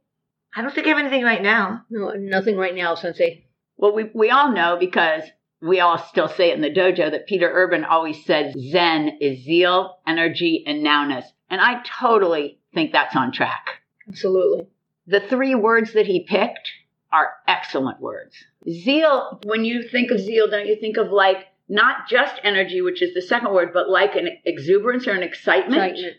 I 0.56 0.62
don't 0.62 0.74
think 0.74 0.86
I 0.86 0.92
have 0.92 1.00
anything 1.00 1.24
right 1.24 1.42
now. 1.42 1.84
No, 1.90 2.12
nothing 2.12 2.56
right 2.56 2.75
now, 2.75 2.96
Sensei. 2.96 3.48
Well, 3.78 3.94
we, 3.94 4.12
we 4.14 4.30
all 4.30 4.54
know 4.54 4.78
because 4.80 5.24
we 5.62 5.80
all 5.80 5.98
still 5.98 6.30
say 6.30 6.52
it 6.52 6.56
in 6.56 6.62
the 6.62 6.70
dojo 6.70 7.12
that 7.12 7.28
Peter 7.28 7.50
Urban 7.52 7.84
always 7.84 8.24
says 8.24 8.54
Zen 8.70 9.18
is 9.20 9.44
zeal, 9.44 9.98
energy, 10.08 10.64
and 10.66 10.86
nowness. 10.86 11.25
And 11.50 11.60
I 11.60 11.82
totally 12.00 12.60
think 12.74 12.92
that's 12.92 13.16
on 13.16 13.32
track. 13.32 13.82
Absolutely. 14.08 14.68
The 15.08 15.22
three 15.22 15.56
words 15.56 15.94
that 15.94 16.06
he 16.06 16.24
picked 16.24 16.72
are 17.12 17.32
excellent 17.48 18.00
words. 18.00 18.36
Zeal, 18.70 19.42
when 19.44 19.66
you 19.66 19.84
think 19.84 20.12
of 20.12 20.20
zeal, 20.20 20.50
don't 20.50 20.68
you 20.68 20.78
think 20.80 20.98
of 20.98 21.12
like 21.12 21.48
not 21.67 22.07
just 22.10 22.36
energy, 22.43 22.81
which 22.81 23.01
is 23.01 23.13
the 23.13 23.22
second 23.22 23.53
word, 23.53 23.72
but 23.74 23.89
like 23.89 24.15
an 24.15 24.29
exuberance 24.45 25.07
or 25.07 25.12
an 25.12 25.24
excitement, 25.24 25.93
Excitement. 25.93 26.17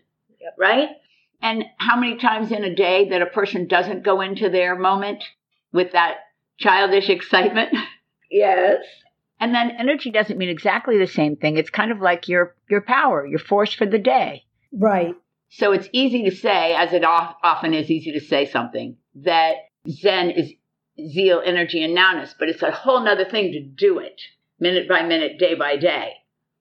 right? 0.58 0.88
And 1.42 1.64
how 1.78 1.96
many 1.98 2.16
times 2.16 2.50
in 2.50 2.64
a 2.64 2.74
day 2.74 3.08
that 3.10 3.22
a 3.22 3.26
person 3.26 3.66
doesn't 3.68 4.04
go 4.04 4.20
into 4.20 4.48
their 4.48 4.74
moment 4.76 5.22
with 5.72 5.92
that 5.92 6.16
childish 6.58 7.08
excitement? 7.08 7.74
Yes. 8.28 8.78
And 9.38 9.54
then 9.54 9.70
energy 9.78 10.10
doesn't 10.10 10.36
mean 10.36 10.48
exactly 10.48 10.98
the 10.98 11.06
same 11.06 11.36
thing. 11.36 11.56
It's 11.56 11.70
kind 11.70 11.92
of 11.92 12.00
like 12.00 12.26
your 12.26 12.56
your 12.68 12.80
power, 12.80 13.24
your 13.24 13.38
force 13.38 13.72
for 13.72 13.86
the 13.86 14.00
day. 14.00 14.42
Right. 14.72 15.14
So 15.48 15.70
it's 15.70 15.88
easy 15.92 16.24
to 16.28 16.34
say, 16.34 16.74
as 16.74 16.92
it 16.92 17.04
often 17.04 17.72
is 17.72 17.88
easy 17.88 18.10
to 18.12 18.20
say 18.20 18.46
something, 18.46 18.96
that 19.14 19.54
Zen 19.88 20.30
is 20.30 20.52
zeal, 21.12 21.40
energy, 21.44 21.84
and 21.84 21.96
nowness, 21.96 22.34
but 22.36 22.48
it's 22.48 22.62
a 22.62 22.72
whole 22.72 23.04
nother 23.04 23.24
thing 23.24 23.52
to 23.52 23.60
do 23.62 24.00
it 24.00 24.20
minute 24.58 24.88
by 24.88 25.02
minute, 25.02 25.38
day 25.38 25.54
by 25.54 25.76
day. 25.76 26.12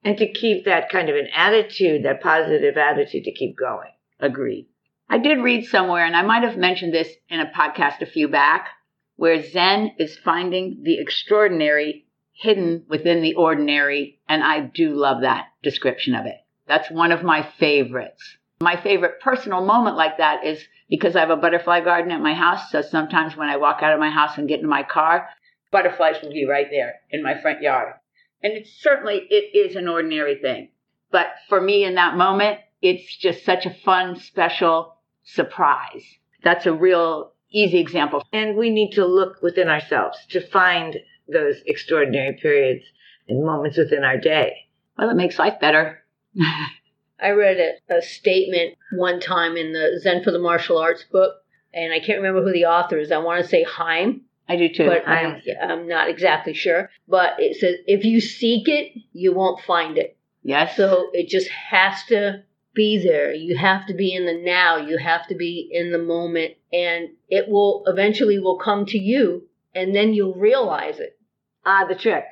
And 0.04 0.16
to 0.18 0.32
keep 0.32 0.64
that 0.64 0.90
kind 0.90 1.08
of 1.08 1.16
an 1.16 1.28
attitude, 1.34 2.04
that 2.04 2.22
positive 2.22 2.76
attitude 2.76 3.24
to 3.24 3.32
keep 3.32 3.56
going. 3.58 3.90
Agreed. 4.20 4.68
I 5.08 5.18
did 5.18 5.42
read 5.42 5.66
somewhere, 5.66 6.04
and 6.04 6.16
I 6.16 6.22
might 6.22 6.42
have 6.42 6.56
mentioned 6.56 6.92
this 6.92 7.08
in 7.28 7.40
a 7.40 7.50
podcast 7.56 8.02
a 8.02 8.06
few 8.06 8.28
back, 8.28 8.68
where 9.16 9.42
Zen 9.42 9.92
is 9.98 10.16
finding 10.16 10.82
the 10.82 11.00
extraordinary 11.00 12.06
hidden 12.32 12.84
within 12.88 13.22
the 13.22 13.34
ordinary, 13.34 14.20
and 14.28 14.42
I 14.42 14.60
do 14.60 14.94
love 14.94 15.22
that 15.22 15.46
description 15.62 16.14
of 16.14 16.26
it. 16.26 16.36
That's 16.66 16.90
one 16.90 17.12
of 17.12 17.22
my 17.22 17.42
favorites. 17.58 18.36
My 18.60 18.76
favorite 18.76 19.20
personal 19.20 19.64
moment 19.64 19.96
like 19.96 20.18
that 20.18 20.44
is 20.44 20.62
because 20.88 21.16
I 21.16 21.20
have 21.20 21.30
a 21.30 21.36
butterfly 21.36 21.80
garden 21.80 22.12
at 22.12 22.20
my 22.20 22.34
house, 22.34 22.70
so 22.70 22.82
sometimes 22.82 23.36
when 23.36 23.48
I 23.48 23.56
walk 23.56 23.82
out 23.82 23.92
of 23.92 24.00
my 24.00 24.10
house 24.10 24.38
and 24.38 24.48
get 24.48 24.60
in 24.60 24.68
my 24.68 24.82
car, 24.82 25.28
butterflies 25.70 26.16
will 26.22 26.32
be 26.32 26.46
right 26.46 26.68
there 26.70 26.96
in 27.10 27.22
my 27.22 27.40
front 27.40 27.62
yard. 27.62 27.94
And 28.42 28.52
it's 28.52 28.70
certainly 28.70 29.26
it 29.30 29.56
is 29.56 29.76
an 29.76 29.88
ordinary 29.88 30.36
thing. 30.36 30.68
But 31.10 31.26
for 31.48 31.60
me 31.60 31.84
in 31.84 31.94
that 31.94 32.16
moment, 32.16 32.58
it's 32.82 33.16
just 33.16 33.44
such 33.44 33.66
a 33.66 33.74
fun, 33.74 34.16
special 34.16 34.96
surprise. 35.24 36.04
That's 36.42 36.66
a 36.66 36.72
real 36.72 37.32
easy 37.50 37.78
example. 37.78 38.22
And 38.32 38.56
we 38.56 38.70
need 38.70 38.92
to 38.92 39.06
look 39.06 39.42
within 39.42 39.68
ourselves 39.68 40.18
to 40.30 40.40
find 40.40 40.96
those 41.28 41.56
extraordinary 41.66 42.38
periods 42.40 42.84
and 43.28 43.44
moments 43.44 43.78
within 43.78 44.04
our 44.04 44.18
day. 44.18 44.68
Well, 44.96 45.10
it 45.10 45.16
makes 45.16 45.38
life 45.38 45.58
better. 45.60 46.02
I 47.20 47.30
read 47.30 47.56
a, 47.88 47.96
a 47.96 48.02
statement 48.02 48.74
one 48.92 49.20
time 49.20 49.56
in 49.56 49.72
the 49.72 49.98
Zen 50.02 50.22
for 50.22 50.30
the 50.30 50.38
Martial 50.38 50.78
Arts 50.78 51.04
book, 51.04 51.34
and 51.72 51.92
I 51.92 51.98
can't 51.98 52.20
remember 52.20 52.42
who 52.42 52.52
the 52.52 52.66
author 52.66 52.98
is. 52.98 53.10
I 53.10 53.18
want 53.18 53.42
to 53.42 53.48
say 53.48 53.62
Heim, 53.62 54.22
I 54.48 54.56
do 54.56 54.68
too. 54.68 54.86
but. 54.86 55.06
I'm, 55.08 55.40
I'm 55.62 55.88
not 55.88 56.08
exactly 56.08 56.54
sure. 56.54 56.90
But 57.08 57.34
it 57.38 57.56
says 57.58 57.76
if 57.86 58.04
you 58.04 58.20
seek 58.20 58.68
it, 58.68 58.92
you 59.12 59.32
won't 59.34 59.60
find 59.64 59.98
it. 59.98 60.16
yes. 60.42 60.76
So 60.76 61.10
it 61.12 61.28
just 61.28 61.48
has 61.48 62.02
to 62.08 62.42
be 62.74 63.02
there. 63.02 63.32
You 63.32 63.56
have 63.56 63.86
to 63.86 63.94
be 63.94 64.14
in 64.14 64.26
the 64.26 64.34
now. 64.34 64.76
You 64.76 64.98
have 64.98 65.26
to 65.28 65.34
be 65.34 65.68
in 65.72 65.92
the 65.92 65.98
moment, 65.98 66.54
and 66.72 67.08
it 67.28 67.48
will 67.48 67.84
eventually 67.86 68.38
will 68.38 68.58
come 68.58 68.84
to 68.86 68.98
you, 68.98 69.48
and 69.74 69.94
then 69.94 70.12
you'll 70.14 70.34
realize 70.34 71.00
it. 71.00 71.18
Ah, 71.64 71.86
the 71.88 71.94
trick. 71.94 72.24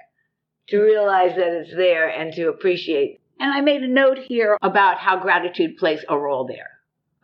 To 0.69 0.81
realize 0.81 1.35
that 1.37 1.53
it's 1.61 1.75
there 1.75 2.09
and 2.09 2.33
to 2.35 2.49
appreciate. 2.49 3.21
and 3.41 3.53
I 3.53 3.61
made 3.61 3.83
a 3.83 3.89
note 3.89 4.19
here 4.19 4.57
about 4.63 4.99
how 4.99 5.19
gratitude 5.21 5.77
plays 5.77 6.05
a 6.09 6.17
role 6.17 6.47
there. 6.47 6.71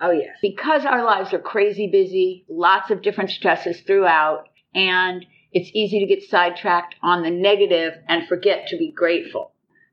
Oh, 0.00 0.10
yes. 0.10 0.36
Because 0.42 0.84
our 0.84 1.04
lives 1.04 1.32
are 1.34 1.38
crazy 1.38 1.86
busy, 1.86 2.44
lots 2.48 2.90
of 2.90 3.02
different 3.02 3.30
stresses 3.30 3.80
throughout, 3.82 4.48
and 4.74 5.26
it's 5.52 5.70
easy 5.74 6.00
to 6.00 6.06
get 6.06 6.28
sidetracked 6.28 6.94
on 7.02 7.22
the 7.22 7.30
negative 7.30 7.94
and 8.08 8.28
forget 8.28 8.68
to 8.68 8.76
be 8.76 8.92
grateful. 8.92 9.52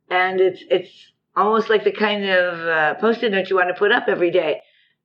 And 0.10 0.40
it's, 0.40 0.64
it's 0.70 1.12
almost 1.36 1.70
like 1.70 1.84
the 1.84 1.92
kind 1.92 2.26
of 2.26 2.60
uh, 2.60 2.94
post-it 2.96 3.32
note 3.32 3.50
you 3.50 3.56
want 3.56 3.70
to 3.70 3.80
put 3.80 3.92
up 3.92 4.06
every 4.08 4.32
day. 4.32 4.62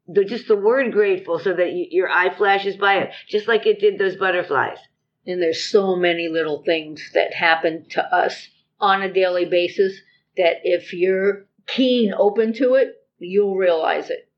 The, 0.09 0.25
just 0.25 0.49
the 0.49 0.57
word 0.57 0.93
grateful 0.93 1.39
so 1.39 1.55
that 1.55 1.73
you, 1.73 1.87
your 1.91 2.09
eye 2.11 2.35
flashes 2.35 2.77
by 2.77 2.99
it, 2.99 3.13
just 3.29 3.49
like 3.49 3.67
it 3.67 3.81
did 3.81 3.99
those 3.99 4.17
butterflies. 4.17 4.79
And 5.27 5.41
there's 5.41 5.65
so 5.65 5.97
many 5.97 6.29
little 6.29 6.63
things 6.65 7.11
that 7.15 7.33
happen 7.33 7.87
to 7.91 8.03
us 8.15 8.49
on 8.81 9.03
a 9.03 9.13
daily 9.13 9.45
basis 9.45 10.01
that 10.37 10.57
if 10.65 10.93
you're 10.93 11.47
keen, 11.67 12.13
open 12.13 12.53
to 12.55 12.75
it, 12.75 12.95
you'll 13.19 13.57
realize 13.57 14.11
it. 14.11 14.29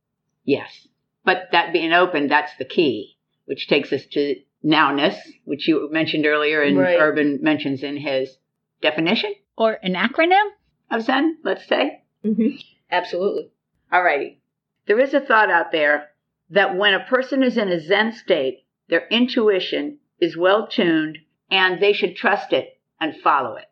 Yes. 0.44 0.86
But 1.24 1.48
that 1.52 1.72
being 1.72 1.92
open, 1.92 2.28
that's 2.28 2.52
the 2.58 2.66
key, 2.66 3.16
which 3.46 3.66
takes 3.66 3.92
us 3.92 4.04
to 4.12 4.36
nowness, 4.64 5.16
which 5.44 5.68
you 5.68 5.88
mentioned 5.92 6.26
earlier 6.26 6.62
and 6.62 6.78
Right. 6.78 6.98
Urban 6.98 7.40
mentions 7.42 7.82
in 7.82 7.96
his 7.96 8.38
definition 8.80 9.34
or 9.56 9.78
an 9.82 9.94
acronym 9.94 10.48
of 10.90 11.02
Zen, 11.02 11.38
let's 11.44 11.66
say. 11.66 12.02
Mm-hmm. 12.24 12.56
Absolutely. 12.90 13.50
Alrighty. 13.92 14.38
There 14.86 15.00
is 15.00 15.14
a 15.14 15.20
thought 15.20 15.50
out 15.50 15.72
there 15.72 16.10
that 16.50 16.76
when 16.76 16.94
a 16.94 17.04
person 17.04 17.42
is 17.42 17.56
in 17.56 17.68
a 17.68 17.80
Zen 17.80 18.12
state, 18.12 18.64
their 18.88 19.06
intuition 19.08 19.98
is 20.20 20.36
well 20.36 20.66
tuned 20.66 21.18
and 21.50 21.80
they 21.80 21.92
should 21.92 22.16
trust 22.16 22.52
it 22.52 22.80
and 23.00 23.16
follow 23.16 23.56
it. 23.56 23.68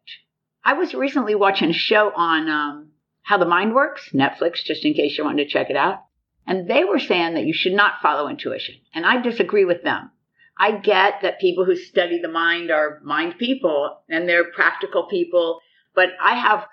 I 0.64 0.75
was 0.75 0.94
recently 0.94 1.34
watching 1.34 1.70
a 1.70 1.75
show 1.75 2.12
on 2.14 2.49
um, 2.49 2.88
how 3.22 3.38
the 3.38 3.46
mind 3.46 3.75
works, 3.75 4.11
Netflix, 4.12 4.62
just 4.64 4.84
in 4.84 4.94
case 4.94 5.16
you 5.18 5.25
wanted 5.25 5.44
to 5.44 5.50
check 5.50 5.70
it 5.70 5.76
out. 5.76 6.04
And 6.46 6.68
they 6.68 6.84
were 6.84 6.99
saying 6.99 7.34
that 7.34 7.44
you 7.44 7.52
should 7.52 7.72
not 7.72 8.00
follow 8.02 8.28
intuition. 8.28 8.76
And 8.94 9.06
I 9.06 9.20
disagree 9.20 9.64
with 9.64 9.82
them. 9.82 10.11
I 10.59 10.73
get 10.73 11.23
that 11.23 11.40
people 11.40 11.64
who 11.64 11.76
study 11.76 12.21
the 12.21 12.28
mind 12.28 12.71
are 12.71 13.00
mind 13.02 13.38
people 13.38 13.99
and 14.09 14.28
they're 14.28 14.50
practical 14.52 15.09
people, 15.09 15.61
but 15.94 16.11
I 16.21 16.35
have 16.35 16.66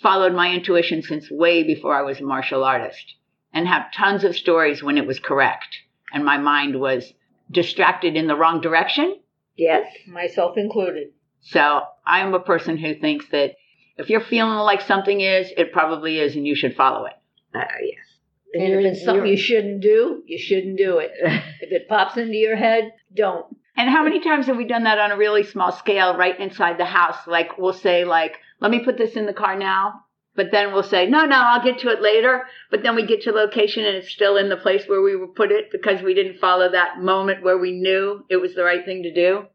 followed 0.00 0.34
my 0.34 0.52
intuition 0.52 1.02
since 1.02 1.30
way 1.30 1.62
before 1.62 1.94
I 1.94 2.02
was 2.02 2.20
a 2.20 2.24
martial 2.24 2.64
artist 2.64 3.14
and 3.52 3.68
have 3.68 3.92
tons 3.92 4.24
of 4.24 4.36
stories 4.36 4.82
when 4.82 4.98
it 4.98 5.06
was 5.06 5.18
correct 5.20 5.78
and 6.12 6.24
my 6.24 6.38
mind 6.38 6.80
was 6.80 7.12
distracted 7.50 8.16
in 8.16 8.26
the 8.26 8.36
wrong 8.36 8.60
direction. 8.60 9.20
Yes. 9.56 9.86
Myself 10.06 10.56
included. 10.56 11.08
So 11.40 11.82
I'm 12.06 12.34
a 12.34 12.40
person 12.40 12.76
who 12.78 12.94
thinks 12.94 13.28
that 13.28 13.56
if 13.96 14.10
you're 14.10 14.20
feeling 14.20 14.58
like 14.58 14.80
something 14.80 15.20
is, 15.20 15.52
it 15.56 15.72
probably 15.72 16.18
is 16.18 16.34
and 16.34 16.46
you 16.46 16.54
should 16.54 16.74
follow 16.74 17.06
it. 17.06 17.14
Uh, 17.54 17.64
yes. 17.82 18.13
And 18.54 18.72
if 18.72 18.92
it's 18.92 19.04
something 19.04 19.26
you 19.26 19.36
shouldn't 19.36 19.80
do, 19.80 20.22
you 20.26 20.38
shouldn't 20.38 20.78
do 20.78 20.98
it. 20.98 21.10
if 21.60 21.72
it 21.72 21.88
pops 21.88 22.16
into 22.16 22.34
your 22.34 22.56
head, 22.56 22.92
don't. 23.14 23.46
And 23.76 23.90
how 23.90 24.04
many 24.04 24.20
times 24.20 24.46
have 24.46 24.56
we 24.56 24.66
done 24.66 24.84
that 24.84 24.98
on 24.98 25.10
a 25.10 25.16
really 25.16 25.42
small 25.42 25.72
scale 25.72 26.16
right 26.16 26.38
inside 26.38 26.78
the 26.78 26.84
house? 26.84 27.26
Like 27.26 27.58
we'll 27.58 27.72
say 27.72 28.04
like, 28.04 28.36
let 28.60 28.70
me 28.70 28.84
put 28.84 28.96
this 28.96 29.14
in 29.14 29.26
the 29.26 29.32
car 29.32 29.58
now. 29.58 30.04
But 30.36 30.50
then 30.50 30.72
we'll 30.72 30.82
say, 30.82 31.06
no, 31.06 31.26
no, 31.26 31.36
I'll 31.36 31.62
get 31.62 31.78
to 31.80 31.90
it 31.90 32.02
later. 32.02 32.42
But 32.70 32.82
then 32.82 32.96
we 32.96 33.06
get 33.06 33.22
to 33.22 33.32
location 33.32 33.84
and 33.84 33.96
it's 33.96 34.10
still 34.10 34.36
in 34.36 34.48
the 34.48 34.56
place 34.56 34.84
where 34.86 35.02
we 35.02 35.14
were 35.16 35.28
put 35.28 35.52
it 35.52 35.70
because 35.70 36.02
we 36.02 36.14
didn't 36.14 36.38
follow 36.38 36.70
that 36.70 37.00
moment 37.00 37.44
where 37.44 37.58
we 37.58 37.72
knew 37.72 38.24
it 38.28 38.36
was 38.36 38.54
the 38.54 38.64
right 38.64 38.84
thing 38.84 39.04
to 39.04 39.14
do. 39.14 39.46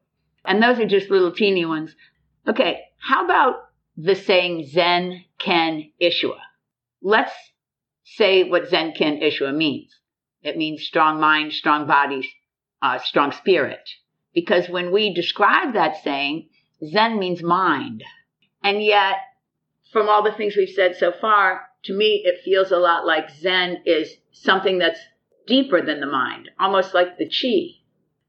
And 0.45 0.63
those 0.63 0.79
are 0.79 0.87
just 0.87 1.09
little 1.09 1.33
teeny 1.33 1.65
ones. 1.65 1.95
Okay. 2.47 2.81
How 2.97 3.25
about 3.25 3.69
the 3.97 4.15
saying 4.15 4.67
Zen 4.67 5.25
Ken 5.37 5.91
Ishua? 6.01 6.39
Let's 7.01 7.33
say 8.15 8.43
what 8.43 8.69
Zen 8.69 8.93
Ken 8.93 9.19
Ishua 9.19 9.55
means. 9.55 9.95
It 10.41 10.57
means 10.57 10.83
strong 10.83 11.19
mind, 11.19 11.53
strong 11.53 11.85
body, 11.85 12.27
uh, 12.81 12.99
strong 12.99 13.31
spirit. 13.31 13.89
Because 14.33 14.69
when 14.69 14.91
we 14.91 15.13
describe 15.13 15.73
that 15.73 16.03
saying, 16.03 16.49
Zen 16.85 17.19
means 17.19 17.43
mind. 17.43 18.03
And 18.63 18.83
yet, 18.83 19.17
from 19.91 20.07
all 20.07 20.23
the 20.23 20.31
things 20.31 20.55
we've 20.55 20.69
said 20.69 20.95
so 20.95 21.11
far, 21.11 21.67
to 21.83 21.93
me, 21.93 22.21
it 22.25 22.41
feels 22.43 22.71
a 22.71 22.77
lot 22.77 23.05
like 23.05 23.29
Zen 23.29 23.83
is 23.85 24.15
something 24.31 24.77
that's 24.77 24.99
deeper 25.47 25.81
than 25.81 25.99
the 25.99 26.05
mind, 26.05 26.49
almost 26.59 26.93
like 26.93 27.17
the 27.17 27.25
chi. 27.25 27.79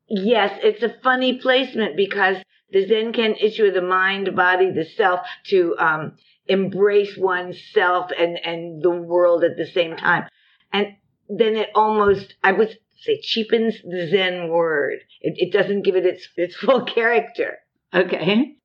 Yes, 0.08 0.58
it's 0.62 0.82
a 0.82 0.96
funny 1.02 1.38
placement 1.38 1.96
because 1.96 2.38
the 2.72 2.86
Zen 2.86 3.12
can 3.12 3.34
issue 3.34 3.70
the 3.70 3.82
mind, 3.82 4.34
body, 4.34 4.70
the 4.70 4.84
self 4.84 5.20
to 5.46 5.76
um, 5.78 6.16
embrace 6.50 7.16
oneself 7.16 8.10
and, 8.18 8.38
and 8.44 8.82
the 8.82 8.90
world 8.90 9.44
at 9.44 9.56
the 9.56 9.66
same 9.66 9.96
time. 9.96 10.28
And 10.72 10.96
then 11.28 11.56
it 11.56 11.68
almost, 11.74 12.34
I 12.42 12.52
would 12.52 12.76
say, 13.02 13.20
cheapens 13.22 13.76
the 13.82 14.08
Zen 14.10 14.48
word. 14.48 14.98
It, 15.20 15.34
it 15.36 15.52
doesn't 15.52 15.82
give 15.82 15.94
it 15.94 16.04
its, 16.04 16.28
its 16.36 16.56
full 16.56 16.84
character. 16.96 17.58
Okay. 17.94 18.56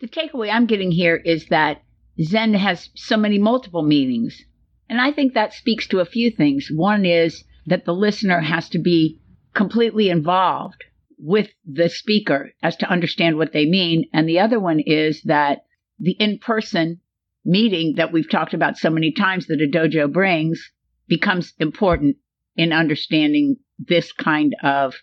The 0.00 0.08
takeaway 0.08 0.52
I'm 0.52 0.66
getting 0.66 0.90
here 0.90 1.16
is 1.16 1.46
that 1.46 1.82
Zen 2.20 2.54
has 2.54 2.90
so 2.96 3.16
many 3.16 3.38
multiple 3.38 3.82
meanings. 3.82 4.42
And 4.88 5.00
I 5.00 5.12
think 5.12 5.34
that 5.34 5.54
speaks 5.54 5.86
to 5.88 6.00
a 6.00 6.04
few 6.04 6.30
things. 6.30 6.68
One 6.74 7.04
is 7.04 7.44
that 7.66 7.84
the 7.84 7.94
listener 7.94 8.40
has 8.40 8.68
to 8.70 8.78
be 8.78 9.20
completely 9.54 10.08
involved 10.08 10.84
with 11.16 11.50
the 11.64 11.88
speaker 11.88 12.50
as 12.62 12.76
to 12.78 12.90
understand 12.90 13.36
what 13.36 13.52
they 13.52 13.66
mean. 13.66 14.06
And 14.12 14.28
the 14.28 14.40
other 14.40 14.58
one 14.58 14.80
is 14.80 15.22
that 15.24 15.64
the 15.98 16.16
in 16.18 16.38
person 16.38 17.00
meeting 17.44 17.94
that 17.96 18.12
we've 18.12 18.30
talked 18.30 18.54
about 18.54 18.76
so 18.76 18.90
many 18.90 19.12
times 19.12 19.46
that 19.46 19.60
a 19.60 19.66
dojo 19.66 20.12
brings 20.12 20.70
becomes 21.08 21.54
important 21.58 22.16
in 22.56 22.72
understanding 22.72 23.56
this 23.78 24.12
kind 24.12 24.54
of 24.62 24.94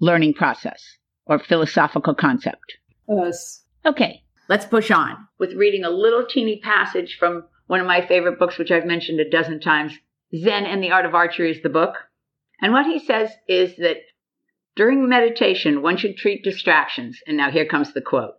learning 0.00 0.34
process 0.34 0.82
or 1.26 1.38
philosophical 1.38 2.14
concept. 2.14 2.78
Us. 3.08 3.62
Okay, 3.84 4.22
let's 4.48 4.64
push 4.64 4.90
on 4.90 5.16
with 5.38 5.52
reading 5.54 5.84
a 5.84 5.90
little 5.90 6.24
teeny 6.26 6.60
passage 6.62 7.16
from 7.18 7.44
one 7.66 7.80
of 7.80 7.86
my 7.86 8.06
favorite 8.06 8.38
books, 8.38 8.58
which 8.58 8.70
I've 8.70 8.86
mentioned 8.86 9.20
a 9.20 9.28
dozen 9.28 9.60
times 9.60 9.96
Zen 10.36 10.64
and 10.64 10.82
the 10.82 10.90
Art 10.90 11.06
of 11.06 11.14
Archery 11.14 11.50
is 11.50 11.62
the 11.62 11.68
book. 11.68 11.94
And 12.60 12.72
what 12.72 12.86
he 12.86 12.98
says 12.98 13.30
is 13.48 13.76
that 13.76 13.98
during 14.76 15.06
meditation, 15.08 15.82
one 15.82 15.98
should 15.98 16.16
treat 16.16 16.42
distractions, 16.42 17.20
and 17.26 17.36
now 17.36 17.50
here 17.50 17.66
comes 17.66 17.92
the 17.92 18.00
quote 18.00 18.34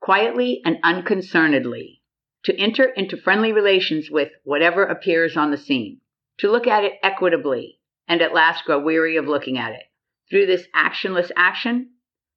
quietly 0.00 0.60
and 0.64 0.76
unconcernedly, 0.84 2.02
to 2.44 2.56
enter 2.58 2.84
into 2.84 3.16
friendly 3.16 3.52
relations 3.52 4.10
with 4.10 4.30
whatever 4.44 4.84
appears 4.84 5.36
on 5.36 5.50
the 5.50 5.56
scene, 5.56 6.00
to 6.38 6.50
look 6.50 6.66
at 6.66 6.84
it 6.84 6.94
equitably, 7.02 7.78
and 8.06 8.20
at 8.20 8.34
last 8.34 8.64
grow 8.64 8.78
weary 8.78 9.16
of 9.16 9.26
looking 9.26 9.58
at 9.58 9.72
it. 9.72 9.82
Through 10.30 10.46
this 10.46 10.66
actionless 10.74 11.30
action, 11.36 11.90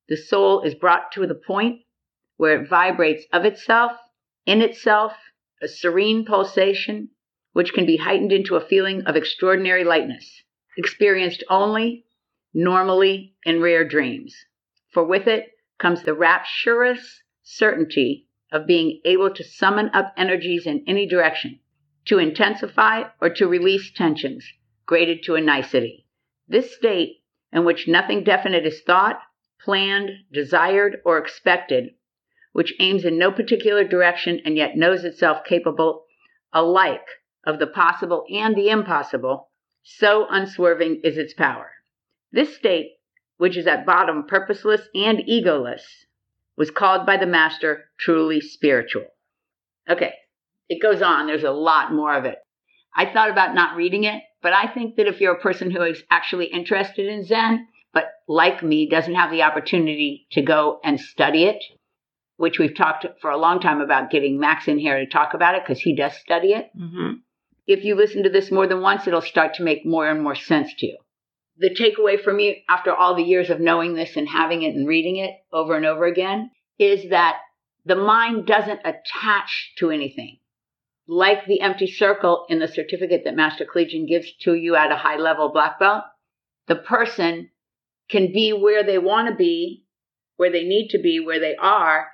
the 0.08 0.18
soul 0.18 0.62
is 0.62 0.76
brought 0.76 1.12
to 1.14 1.28
the 1.28 1.36
point 1.36 1.82
where 2.38 2.62
it 2.62 2.70
vibrates 2.70 3.26
of 3.34 3.44
itself, 3.44 3.92
in 4.46 4.62
itself, 4.62 5.14
a 5.62 5.68
serene 5.68 6.24
pulsation, 6.24 7.10
which 7.54 7.74
can 7.74 7.86
be 7.86 7.98
heightened 7.98 8.32
into 8.32 8.56
a 8.56 8.66
feeling 8.66 9.04
of 9.06 9.16
extraordinary 9.16 9.84
lightness, 9.84 10.44
experienced 10.78 11.44
only, 11.50 12.06
normally, 12.54 13.34
in 13.44 13.60
rare 13.62 13.88
dreams. 13.88 14.36
For 14.94 15.04
with 15.04 15.28
it 15.28 15.50
comes 15.80 16.04
the 16.04 16.14
rapturous 16.14 17.22
certainty 17.44 18.26
of 18.51 18.68
being 18.68 19.01
able 19.06 19.30
to 19.34 19.44
summon 19.44 19.89
up 19.94 20.13
energies 20.18 20.66
in 20.66 20.84
any 20.88 21.06
direction, 21.06 21.60
to 22.06 22.20
intensify 22.20 23.04
or 23.20 23.30
to 23.30 23.48
release 23.48 23.92
tensions, 23.92 24.46
graded 24.86 25.24
to 25.24 25.36
a 25.36 25.42
nicety. 25.42 26.06
This 26.48 26.75
state, 26.75 27.24
in 27.51 27.66
which 27.66 27.88
nothing 27.88 28.24
definite 28.24 28.66
is 28.66 28.82
thought, 28.82 29.20
planned, 29.60 30.12
desired, 30.32 31.01
or 31.04 31.18
expected, 31.18 31.94
which 32.54 32.74
aims 32.80 33.04
in 33.04 33.18
no 33.18 33.32
particular 33.32 33.84
direction 33.84 34.39
and 34.46 34.56
yet 34.56 34.77
knows 34.77 35.04
itself 35.04 35.44
capable 35.46 36.06
alike 36.54 37.06
of 37.46 37.60
the 37.60 37.68
possible 37.68 38.25
and 38.32 38.56
the 38.56 38.70
impossible, 38.70 39.50
so 39.84 40.25
unswerving 40.30 41.01
is 41.04 41.18
its 41.18 41.34
power. 41.34 41.72
This 42.32 42.56
state, 42.56 42.94
which 43.38 43.58
is 43.58 43.68
at 43.68 43.86
bottom 43.86 44.25
purposeless 44.25 44.88
and 44.96 45.20
egoless, 45.20 45.84
was 46.58 46.72
called 46.72 47.06
by 47.06 47.18
the 47.18 47.26
master 47.26 47.86
truly 48.00 48.42
spiritual. 48.42 49.06
Okay, 49.90 50.14
it 50.68 50.82
goes 50.82 51.02
on. 51.02 51.28
There's 51.28 51.44
a 51.44 51.52
lot 51.52 51.94
more 51.94 52.14
of 52.14 52.26
it. 52.26 52.40
I 52.96 53.06
thought 53.06 53.30
about 53.30 53.54
not 53.54 53.76
reading 53.76 54.04
it, 54.04 54.24
but 54.42 54.54
I 54.54 54.68
think 54.68 54.96
that 54.96 55.08
if 55.08 55.22
you're 55.22 55.36
a 55.36 55.40
person 55.40 55.70
who 55.70 55.84
is 55.84 56.04
actually 56.10 56.48
interested 56.48 57.08
in 57.08 57.24
Zen, 57.24 57.68
but 57.94 58.06
like 58.28 58.64
me, 58.64 58.90
doesn't 58.90 59.16
have 59.16 59.32
the 59.32 59.44
opportunity 59.44 60.28
to 60.32 60.42
go 60.42 60.80
and 60.84 61.00
study 61.00 61.46
it, 61.46 61.63
which 62.38 62.60
we've 62.60 62.76
talked 62.76 63.06
for 63.22 63.30
a 63.30 63.38
long 63.38 63.60
time 63.60 63.82
about 63.82 64.10
getting 64.10 64.39
Max 64.39 64.67
in 64.67 64.80
here 64.80 65.00
to 65.00 65.06
talk 65.06 65.34
about 65.34 65.56
it 65.56 65.63
because 65.63 65.80
he 65.80 65.96
does 65.96 66.13
study 66.17 66.54
it. 66.54 66.70
Mm-hmm. 66.78 67.13
If 67.67 67.84
you 67.84 67.96
listen 67.96 68.24
to 68.24 68.30
this 68.30 68.52
more 68.52 68.67
than 68.67 68.82
once, 68.82 69.08
it'll 69.08 69.22
start 69.22 69.56
to 69.56 69.63
make 69.63 69.86
more 69.86 70.10
and 70.10 70.24
more 70.24 70.36
sense 70.36 70.74
to 70.80 70.88
you. 70.88 70.98
The 71.60 71.74
takeaway 71.74 72.22
for 72.22 72.34
me 72.34 72.63
after 72.70 72.93
all 72.93 73.15
the 73.15 73.24
years 73.24 73.50
of 73.50 73.60
knowing 73.60 73.93
this 73.93 74.15
and 74.15 74.28
having 74.28 74.62
it 74.62 74.76
and 74.76 74.88
reading 74.88 75.17
it 75.17 75.32
over 75.52 75.76
and 75.76 75.86
over 75.86 76.06
again 76.06 76.52
is 76.78 77.10
that 77.10 77.39
the 77.86 77.96
mind 77.96 78.46
doesn't 78.46 78.82
attach 78.86 79.74
to 79.78 79.89
anything. 79.89 80.39
Like 81.08 81.46
the 81.46 81.62
empty 81.62 81.88
circle 81.88 82.46
in 82.50 82.60
the 82.60 82.67
certificate 82.67 83.24
that 83.24 83.36
Master 83.36 83.65
Collegian 83.65 84.06
gives 84.06 84.32
to 84.41 84.54
you 84.54 84.76
at 84.76 84.91
a 84.91 84.98
high 84.98 85.17
level 85.17 85.52
black 85.52 85.80
belt, 85.80 86.04
the 86.67 86.76
person 86.76 87.50
can 88.10 88.32
be 88.34 88.52
where 88.52 88.84
they 88.84 88.98
want 88.98 89.30
to 89.30 89.36
be, 89.36 89.86
where 90.36 90.52
they 90.52 90.63
need 90.63 90.89
to 90.89 91.00
be, 91.00 91.20
where 91.20 91.39
they 91.39 91.56
are, 91.56 92.08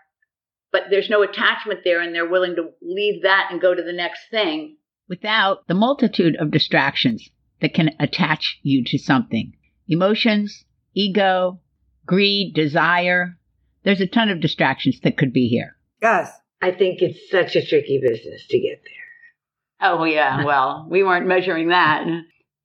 but 0.71 0.83
there's 0.89 1.09
no 1.09 1.21
attachment 1.21 1.81
there 1.83 2.01
and 2.01 2.13
they're 2.13 2.29
willing 2.29 2.55
to 2.55 2.69
leave 2.81 3.23
that 3.23 3.49
and 3.51 3.61
go 3.61 3.73
to 3.73 3.83
the 3.83 3.93
next 3.93 4.21
thing 4.31 4.77
without 5.07 5.67
the 5.67 5.75
multitude 5.75 6.35
of 6.37 6.51
distractions 6.51 7.29
that 7.61 7.73
can 7.73 7.91
attach 7.99 8.59
you 8.61 8.83
to 8.85 8.97
something 8.97 9.53
emotions, 9.87 10.65
ego, 10.93 11.59
greed, 12.05 12.53
desire. 12.53 13.37
There's 13.83 14.01
a 14.01 14.07
ton 14.07 14.29
of 14.29 14.39
distractions 14.39 14.99
that 15.01 15.17
could 15.17 15.33
be 15.33 15.47
here. 15.47 15.75
Yes. 16.01 16.31
I 16.61 16.71
think 16.71 17.01
it's 17.01 17.29
such 17.29 17.55
a 17.55 17.65
tricky 17.65 17.99
business 18.01 18.47
to 18.49 18.59
get 18.59 18.81
there. 18.83 19.91
Oh, 19.91 20.05
yeah. 20.05 20.45
Well, 20.45 20.87
we 20.89 21.03
weren't 21.03 21.27
measuring 21.27 21.69
that. 21.69 22.05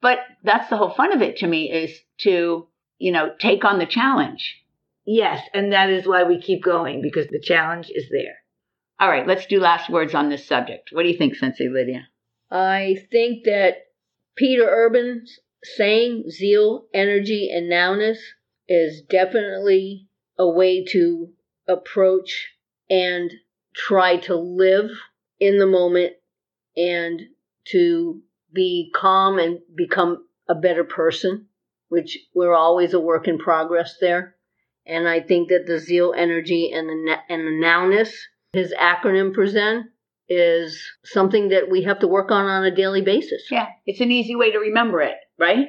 But 0.01 0.21
that's 0.45 0.71
the 0.71 0.77
whole 0.77 0.95
fun 0.95 1.13
of 1.13 1.23
it 1.23 1.39
to 1.39 1.47
me 1.47 1.71
is 1.71 1.99
to, 2.19 2.69
you 2.99 3.13
know, 3.13 3.33
take 3.39 3.65
on 3.65 3.81
the 3.81 3.87
challenge. 3.87 4.63
Yes, 5.05 5.43
and 5.55 5.73
that 5.73 5.91
is 5.91 6.07
why 6.07 6.25
we 6.25 6.41
keep 6.41 6.63
going 6.63 7.03
because 7.03 7.27
the 7.29 7.41
challenge 7.41 7.91
is 7.93 8.05
there. 8.11 8.37
All 9.01 9.09
right, 9.09 9.27
let's 9.27 9.47
do 9.47 9.59
last 9.59 9.91
words 9.91 10.15
on 10.15 10.29
this 10.29 10.47
subject. 10.47 10.91
What 10.93 11.03
do 11.03 11.09
you 11.09 11.17
think, 11.17 11.35
Sensei 11.35 11.69
Lydia? 11.69 12.09
I 12.51 12.97
think 13.11 13.45
that 13.45 13.88
Peter 14.39 14.65
Urban's 14.65 15.41
saying 15.65 16.31
zeal, 16.31 16.87
energy, 16.95 17.51
and 17.53 17.69
nowness 17.69 18.19
is 18.69 19.03
definitely 19.03 20.07
a 20.39 20.49
way 20.49 20.85
to 20.85 21.33
approach 21.67 22.55
and 22.89 23.33
try 23.75 24.17
to 24.17 24.37
live 24.37 24.91
in 25.41 25.59
the 25.59 25.67
moment 25.67 26.13
and 26.77 27.21
to 27.65 28.23
be 28.53 28.93
calm 28.95 29.41
and 29.41 29.59
become 29.75 30.25
a 30.49 30.55
better 30.55 30.85
person, 30.85 31.47
which 31.89 32.17
we're 32.33 32.55
always 32.55 32.95
a 32.95 33.01
work 33.01 33.27
in 33.27 33.39
progress 33.39 33.97
there. 34.01 34.37
And 34.87 35.09
I 35.09 35.21
think 35.21 35.49
that 35.49 35.67
the 35.67 35.81
zeal, 35.81 36.15
energy, 36.17 36.71
and 36.73 36.89
the 36.89 37.17
and 37.29 37.45
the 37.45 37.67
nowness, 37.67 38.15
his 38.53 38.73
acronym 38.73 39.35
Zen, 39.49 39.91
is 40.29 40.83
something 41.05 41.49
that 41.49 41.71
we 41.71 41.85
have 41.85 42.01
to 42.01 42.09
work 42.09 42.31
on 42.31 42.47
on 42.47 42.65
a 42.65 42.75
daily 42.75 43.03
basis. 43.03 43.43
Yeah, 43.51 43.67
it's 43.87 44.01
an 44.01 44.11
easy 44.11 44.37
way 44.37 44.53
to 44.53 44.59
remember 44.59 45.01
it, 45.01 45.17
right? 45.39 45.69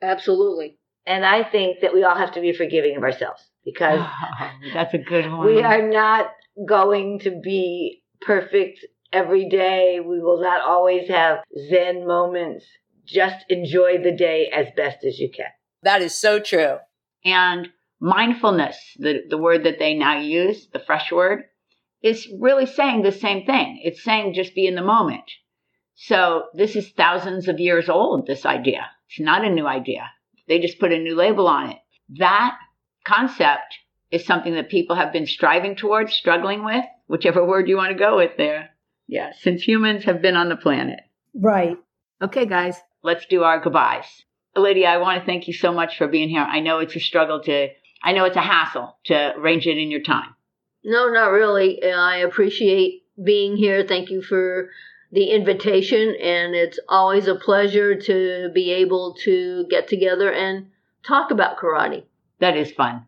Absolutely. 0.00 0.78
And 1.06 1.24
I 1.24 1.44
think 1.44 1.80
that 1.80 1.94
we 1.94 2.04
all 2.04 2.16
have 2.16 2.32
to 2.34 2.40
be 2.40 2.52
forgiving 2.52 2.96
of 2.96 3.02
ourselves 3.02 3.42
because 3.64 4.00
oh, 4.40 4.50
that's 4.72 4.94
a 4.94 4.98
good 4.98 5.30
one. 5.30 5.46
we 5.46 5.62
are 5.62 5.88
not 5.88 6.26
going 6.66 7.20
to 7.20 7.40
be 7.42 8.02
perfect 8.20 8.84
every 9.12 9.48
day. 9.48 10.00
We 10.00 10.20
will 10.20 10.40
not 10.40 10.60
always 10.60 11.08
have 11.08 11.38
Zen 11.68 12.06
moments. 12.06 12.64
Just 13.04 13.44
enjoy 13.48 13.98
the 14.02 14.12
day 14.12 14.50
as 14.54 14.66
best 14.76 15.04
as 15.04 15.18
you 15.18 15.30
can. 15.34 15.46
That 15.82 16.02
is 16.02 16.14
so 16.14 16.38
true. 16.38 16.76
And 17.24 17.68
mindfulness, 18.00 18.76
the, 18.98 19.22
the 19.28 19.38
word 19.38 19.64
that 19.64 19.78
they 19.78 19.94
now 19.94 20.20
use, 20.20 20.68
the 20.72 20.78
fresh 20.78 21.10
word, 21.10 21.44
is 22.02 22.28
really 22.40 22.66
saying 22.66 23.02
the 23.02 23.12
same 23.12 23.44
thing. 23.46 23.80
It's 23.84 24.02
saying 24.02 24.34
just 24.34 24.54
be 24.54 24.66
in 24.66 24.74
the 24.74 24.82
moment. 24.82 25.30
So 25.94 26.44
this 26.54 26.74
is 26.74 26.90
thousands 26.90 27.48
of 27.48 27.60
years 27.60 27.88
old, 27.88 28.26
this 28.26 28.44
idea. 28.44 28.86
It's 29.08 29.20
not 29.20 29.44
a 29.44 29.50
new 29.50 29.66
idea. 29.66 30.10
They 30.48 30.58
just 30.58 30.80
put 30.80 30.92
a 30.92 30.98
new 30.98 31.14
label 31.14 31.46
on 31.46 31.70
it. 31.70 31.78
That 32.18 32.56
concept 33.04 33.78
is 34.10 34.26
something 34.26 34.54
that 34.54 34.68
people 34.68 34.96
have 34.96 35.12
been 35.12 35.26
striving 35.26 35.76
towards, 35.76 36.12
struggling 36.12 36.64
with, 36.64 36.84
whichever 37.06 37.46
word 37.46 37.68
you 37.68 37.76
want 37.76 37.92
to 37.92 37.98
go 37.98 38.16
with 38.16 38.32
there. 38.36 38.70
Yeah, 39.06 39.32
since 39.40 39.62
humans 39.62 40.04
have 40.04 40.22
been 40.22 40.36
on 40.36 40.48
the 40.48 40.56
planet. 40.56 41.00
Right. 41.34 41.76
Okay, 42.22 42.46
guys, 42.46 42.76
let's 43.02 43.26
do 43.26 43.42
our 43.42 43.60
goodbyes. 43.60 44.24
Lydia, 44.56 44.88
I 44.88 44.98
want 44.98 45.20
to 45.20 45.26
thank 45.26 45.48
you 45.48 45.54
so 45.54 45.72
much 45.72 45.96
for 45.96 46.06
being 46.08 46.28
here. 46.28 46.42
I 46.42 46.60
know 46.60 46.78
it's 46.78 46.96
a 46.96 47.00
struggle 47.00 47.42
to, 47.44 47.68
I 48.02 48.12
know 48.12 48.24
it's 48.24 48.36
a 48.36 48.40
hassle 48.40 48.96
to 49.04 49.34
arrange 49.36 49.66
it 49.66 49.78
in 49.78 49.90
your 49.90 50.02
time. 50.02 50.34
No, 50.84 51.08
not 51.08 51.30
really. 51.30 51.82
Uh, 51.82 51.96
I 51.96 52.18
appreciate 52.18 53.04
being 53.22 53.56
here. 53.56 53.84
Thank 53.86 54.10
you 54.10 54.22
for 54.22 54.70
the 55.12 55.30
invitation, 55.30 56.16
and 56.20 56.54
it's 56.54 56.78
always 56.88 57.28
a 57.28 57.34
pleasure 57.34 57.94
to 58.00 58.50
be 58.54 58.72
able 58.72 59.14
to 59.24 59.66
get 59.68 59.86
together 59.86 60.32
and 60.32 60.68
talk 61.06 61.30
about 61.30 61.58
karate. 61.58 62.04
That 62.40 62.56
is 62.56 62.72
fun. 62.72 63.06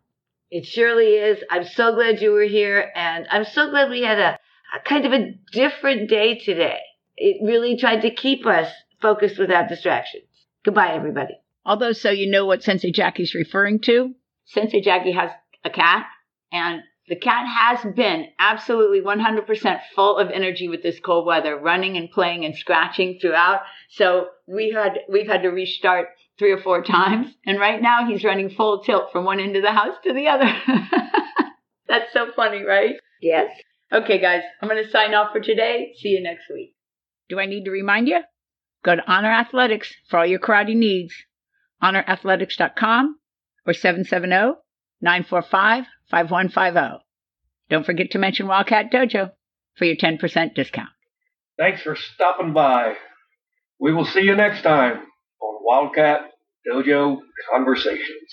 It 0.50 0.66
surely 0.66 1.14
is. 1.14 1.42
I'm 1.50 1.64
so 1.64 1.94
glad 1.94 2.20
you 2.20 2.30
were 2.30 2.42
here, 2.42 2.92
and 2.94 3.26
I'm 3.30 3.44
so 3.44 3.70
glad 3.70 3.90
we 3.90 4.02
had 4.02 4.18
a, 4.18 4.38
a 4.76 4.80
kind 4.84 5.06
of 5.06 5.12
a 5.12 5.32
different 5.52 6.08
day 6.08 6.38
today. 6.38 6.78
It 7.16 7.38
really 7.42 7.76
tried 7.76 8.02
to 8.02 8.10
keep 8.10 8.46
us 8.46 8.70
focused 9.00 9.38
without 9.38 9.68
distractions. 9.68 10.26
Goodbye, 10.64 10.94
everybody. 10.94 11.34
Although, 11.64 11.92
so 11.92 12.10
you 12.10 12.30
know 12.30 12.44
what 12.44 12.62
Sensei 12.62 12.92
Jackie's 12.92 13.34
referring 13.34 13.80
to, 13.80 14.14
Sensei 14.44 14.82
Jackie 14.82 15.12
has 15.12 15.30
a 15.64 15.70
cat, 15.70 16.04
and 16.52 16.82
the 17.08 17.16
cat 17.16 17.46
has 17.46 17.94
been 17.94 18.28
absolutely 18.38 19.00
100% 19.00 19.80
full 19.94 20.16
of 20.16 20.30
energy 20.30 20.68
with 20.68 20.82
this 20.82 20.98
cold 21.00 21.26
weather, 21.26 21.56
running 21.56 21.96
and 21.96 22.10
playing 22.10 22.44
and 22.44 22.56
scratching 22.56 23.18
throughout. 23.20 23.60
So 23.90 24.28
we 24.46 24.70
had 24.70 25.00
we've 25.10 25.26
had 25.26 25.42
to 25.42 25.48
restart 25.48 26.08
three 26.38 26.52
or 26.52 26.62
four 26.62 26.82
times, 26.82 27.28
and 27.44 27.60
right 27.60 27.80
now 27.80 28.06
he's 28.08 28.24
running 28.24 28.50
full 28.50 28.82
tilt 28.82 29.12
from 29.12 29.24
one 29.24 29.38
end 29.38 29.54
of 29.56 29.62
the 29.62 29.70
house 29.70 29.96
to 30.04 30.14
the 30.14 30.28
other. 30.28 30.50
That's 31.88 32.12
so 32.12 32.28
funny, 32.34 32.62
right? 32.62 32.94
Yes. 33.20 33.50
Okay, 33.92 34.18
guys, 34.18 34.42
I'm 34.60 34.68
going 34.68 34.82
to 34.82 34.90
sign 34.90 35.14
off 35.14 35.32
for 35.32 35.40
today. 35.40 35.92
See 35.98 36.08
you 36.08 36.22
next 36.22 36.44
week. 36.52 36.74
Do 37.28 37.38
I 37.38 37.46
need 37.46 37.64
to 37.64 37.70
remind 37.70 38.08
you? 38.08 38.20
Go 38.82 38.96
to 38.96 39.10
Honor 39.10 39.30
Athletics 39.30 39.94
for 40.08 40.18
all 40.18 40.26
your 40.26 40.40
karate 40.40 40.74
needs. 40.74 41.14
HonorAthletics.com 41.82 43.18
or 43.66 43.74
770 43.74 44.63
945 45.04 45.84
5150. 46.10 47.04
Don't 47.68 47.84
forget 47.84 48.10
to 48.12 48.18
mention 48.18 48.46
Wildcat 48.46 48.90
Dojo 48.90 49.32
for 49.76 49.84
your 49.84 49.96
10% 49.96 50.54
discount. 50.54 50.88
Thanks 51.58 51.82
for 51.82 51.94
stopping 51.94 52.54
by. 52.54 52.94
We 53.78 53.92
will 53.92 54.06
see 54.06 54.22
you 54.22 54.34
next 54.34 54.62
time 54.62 54.96
on 55.40 55.58
Wildcat 55.60 56.30
Dojo 56.66 57.18
Conversations. 57.52 58.30